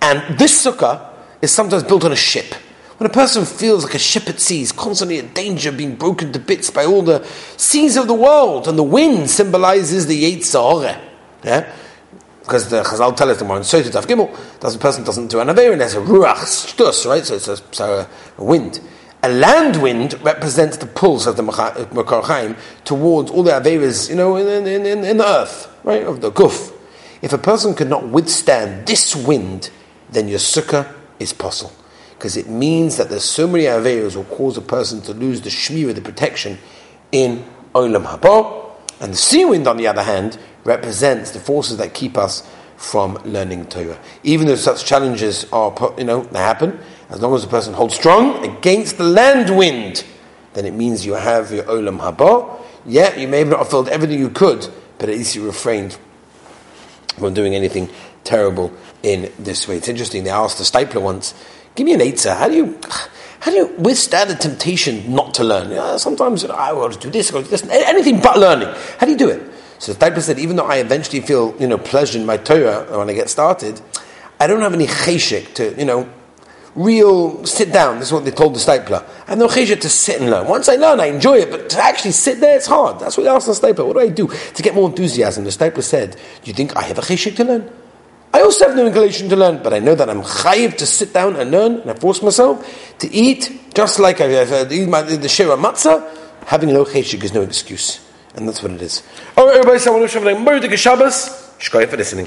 And 0.00 0.38
this 0.38 0.64
sukkah 0.64 1.12
is 1.42 1.52
sometimes 1.52 1.84
built 1.84 2.04
on 2.04 2.12
a 2.12 2.16
ship. 2.16 2.54
When 2.96 3.08
a 3.08 3.12
person 3.12 3.44
feels 3.44 3.84
like 3.84 3.94
a 3.94 3.98
ship 3.98 4.28
at 4.28 4.40
sea, 4.40 4.62
is 4.62 4.72
constantly 4.72 5.18
in 5.18 5.32
danger 5.34 5.68
of 5.68 5.76
being 5.76 5.94
broken 5.94 6.32
to 6.32 6.38
bits 6.38 6.70
by 6.70 6.84
all 6.84 7.02
the 7.02 7.24
seas 7.58 7.96
of 7.96 8.08
the 8.08 8.14
world, 8.14 8.66
and 8.66 8.78
the 8.78 8.82
wind 8.82 9.30
symbolizes 9.30 10.06
the 10.06 10.20
Yetzirah. 10.20 11.00
Yeah? 11.44 11.72
Because 12.40 12.70
the 12.70 12.82
Chazal 12.82 13.14
tell 13.14 13.30
us 13.30 13.38
the 13.38 13.44
more 13.44 13.58
in 13.58 13.62
Sotit 13.62 13.92
Gimel, 13.92 14.34
does 14.58 14.74
a 14.74 14.78
person 14.78 15.04
doesn't 15.04 15.28
do 15.28 15.38
an 15.38 15.50
and 15.50 15.58
there's 15.58 15.94
a 15.94 16.00
Ruach 16.00 16.38
Stus, 16.38 17.06
right? 17.06 17.24
So 17.24 17.34
it's 17.34 17.46
a, 17.46 17.58
so 17.72 18.08
a 18.38 18.42
wind. 18.42 18.80
A 19.22 19.28
land 19.28 19.82
wind 19.82 20.14
represents 20.22 20.76
the 20.76 20.86
pulse 20.86 21.26
of 21.26 21.36
the 21.36 21.42
Makar 21.42 22.22
Chaim 22.22 22.56
towards 22.84 23.30
all 23.30 23.42
the 23.42 23.50
Averas, 23.50 24.08
you 24.08 24.14
know, 24.14 24.36
in, 24.36 24.46
in, 24.46 24.86
in, 24.86 25.04
in, 25.04 25.16
the 25.16 25.26
earth, 25.26 25.74
right, 25.82 26.04
of 26.04 26.20
the 26.20 26.30
Guf. 26.30 26.72
If 27.20 27.32
a 27.32 27.38
person 27.38 27.74
could 27.74 27.88
not 27.88 28.08
withstand 28.08 28.86
this 28.86 29.16
wind, 29.16 29.70
then 30.08 30.28
your 30.28 30.38
sukkah 30.38 30.92
is 31.18 31.32
possible. 31.32 31.72
Because 32.10 32.36
it 32.36 32.48
means 32.48 32.96
that 32.96 33.08
there's 33.08 33.24
so 33.24 33.48
many 33.48 33.64
Averas 33.64 34.14
will 34.14 34.24
cause 34.24 34.56
a 34.56 34.62
person 34.62 35.00
to 35.02 35.12
lose 35.12 35.40
the 35.40 35.50
Shmir, 35.50 35.94
the 35.94 36.00
protection, 36.00 36.58
in 37.10 37.44
Olam 37.74 38.04
Haba. 38.04 38.70
And 39.00 39.12
the 39.12 39.16
sea 39.16 39.44
wind, 39.44 39.66
on 39.66 39.78
the 39.78 39.88
other 39.88 40.02
hand, 40.02 40.38
represents 40.64 41.32
the 41.32 41.40
forces 41.40 41.76
that 41.78 41.92
keep 41.92 42.16
us 42.16 42.48
from 42.76 43.14
learning 43.24 43.66
Torah. 43.66 43.98
Even 44.22 44.46
though 44.46 44.54
such 44.54 44.84
challenges 44.84 45.44
are, 45.52 45.74
you 45.98 46.04
know, 46.04 46.22
they 46.22 46.38
happen, 46.38 46.78
as 47.10 47.20
long 47.20 47.34
as 47.34 47.42
the 47.42 47.48
person 47.48 47.74
holds 47.74 47.94
strong 47.94 48.44
against 48.44 48.98
the 48.98 49.04
land 49.04 49.56
wind, 49.56 50.04
then 50.54 50.66
it 50.66 50.74
means 50.74 51.06
you 51.06 51.14
have 51.14 51.50
your 51.50 51.64
olam 51.64 51.98
haba. 51.98 52.60
Yeah, 52.84 53.14
you 53.16 53.28
may 53.28 53.40
have 53.40 53.48
not 53.48 53.58
have 53.60 53.70
filled 53.70 53.88
everything 53.88 54.18
you 54.18 54.30
could, 54.30 54.68
but 54.98 55.08
at 55.08 55.16
least 55.16 55.34
you 55.34 55.44
refrained 55.44 55.96
from 57.18 57.34
doing 57.34 57.54
anything 57.54 57.88
terrible 58.24 58.72
in 59.02 59.32
this 59.38 59.66
way. 59.66 59.76
It's 59.76 59.88
interesting. 59.88 60.24
They 60.24 60.30
asked 60.30 60.58
the 60.58 60.64
Steipler 60.64 61.00
once, 61.00 61.34
"Give 61.74 61.86
me 61.86 61.94
an 61.94 62.00
eitzah. 62.00 62.36
How 62.36 62.48
do 62.48 62.56
you?" 62.56 62.78
How 63.40 63.52
do 63.52 63.56
you 63.56 63.66
withstand 63.78 64.30
the 64.30 64.34
temptation 64.34 65.14
not 65.14 65.34
to 65.34 65.44
learn? 65.44 65.70
You 65.70 65.76
know, 65.76 65.96
sometimes 65.96 66.42
you 66.42 66.48
know, 66.48 66.54
I 66.54 66.72
want 66.72 66.94
to 66.94 66.98
do 66.98 67.08
this, 67.08 67.30
I 67.30 67.34
want 67.34 67.46
to 67.46 67.56
do 67.56 67.56
this, 67.56 67.70
anything 67.86 68.20
but 68.20 68.36
learning. 68.36 68.68
How 68.98 69.06
do 69.06 69.12
you 69.12 69.16
do 69.16 69.28
it? 69.28 69.40
So 69.78 69.92
the 69.92 69.98
Steipler 69.98 70.20
said, 70.20 70.40
even 70.40 70.56
though 70.56 70.66
I 70.66 70.78
eventually 70.78 71.20
feel 71.20 71.54
you 71.60 71.68
know 71.68 71.78
pleasure 71.78 72.18
in 72.18 72.26
my 72.26 72.36
Torah 72.36 72.84
when 72.98 73.08
I 73.08 73.12
get 73.12 73.30
started, 73.30 73.80
I 74.40 74.48
don't 74.48 74.60
have 74.60 74.74
any 74.74 74.88
cheshik 74.88 75.54
to 75.54 75.72
you 75.78 75.84
know 75.84 76.08
real 76.78 77.44
sit 77.44 77.72
down. 77.72 77.98
This 77.98 78.08
is 78.08 78.12
what 78.12 78.24
they 78.24 78.30
told 78.30 78.54
the 78.54 78.60
Steipler. 78.60 79.04
I 79.26 79.30
have 79.30 79.38
no 79.38 79.48
cheshire 79.48 79.76
to 79.76 79.88
sit 79.88 80.20
and 80.20 80.30
learn. 80.30 80.46
Once 80.46 80.68
I 80.68 80.76
learn, 80.76 81.00
I 81.00 81.06
enjoy 81.06 81.38
it, 81.38 81.50
but 81.50 81.68
to 81.70 81.82
actually 81.82 82.12
sit 82.12 82.40
there, 82.40 82.56
it's 82.56 82.66
hard. 82.66 83.00
That's 83.00 83.16
what 83.16 83.24
they 83.24 83.30
asked 83.30 83.46
the 83.46 83.52
Steipler. 83.52 83.86
What 83.86 83.94
do 83.94 84.00
I 84.00 84.08
do 84.08 84.28
to 84.28 84.62
get 84.62 84.74
more 84.74 84.88
enthusiasm? 84.88 85.44
The 85.44 85.50
Steipler 85.50 85.82
said, 85.82 86.12
"Do 86.12 86.50
you 86.50 86.54
think 86.54 86.76
I 86.76 86.82
have 86.82 86.98
a 86.98 87.02
cheshire 87.02 87.32
to 87.32 87.44
learn?" 87.44 87.70
I 88.32 88.42
also 88.42 88.68
have 88.68 88.76
no 88.76 88.86
inclination 88.86 89.28
to 89.30 89.36
learn, 89.36 89.62
but 89.62 89.72
I 89.72 89.78
know 89.78 89.94
that 89.94 90.08
I'm 90.08 90.22
chayiv 90.22 90.76
to 90.76 90.86
sit 90.86 91.12
down 91.14 91.36
and 91.36 91.50
learn, 91.50 91.80
and 91.80 91.90
I 91.90 91.94
force 91.94 92.22
myself 92.22 92.62
to 92.98 93.10
eat, 93.12 93.72
just 93.74 93.98
like 93.98 94.20
I, 94.20 94.26
I 94.42 94.68
eat 94.70 94.88
my, 94.88 95.02
the 95.02 95.28
shira 95.28 95.56
matzah, 95.56 96.06
having 96.44 96.72
no 96.72 96.84
cheshik 96.84 97.24
is 97.24 97.32
no 97.32 97.42
excuse. 97.42 98.04
And 98.36 98.46
that's 98.46 98.62
what 98.62 98.72
it 98.72 98.82
is. 98.82 99.02
All 99.36 99.46
right, 99.46 99.56
everybody, 99.56 99.78
so 99.78 99.90
I 99.90 99.98
want 99.98 100.10
to 100.10 100.20
wish 100.20 100.28
everybody 100.28 100.74
a 100.74 100.76
Shabbos. 100.76 101.48
Shkoyah 101.58 101.88
for 101.88 101.96
listening. 101.96 102.26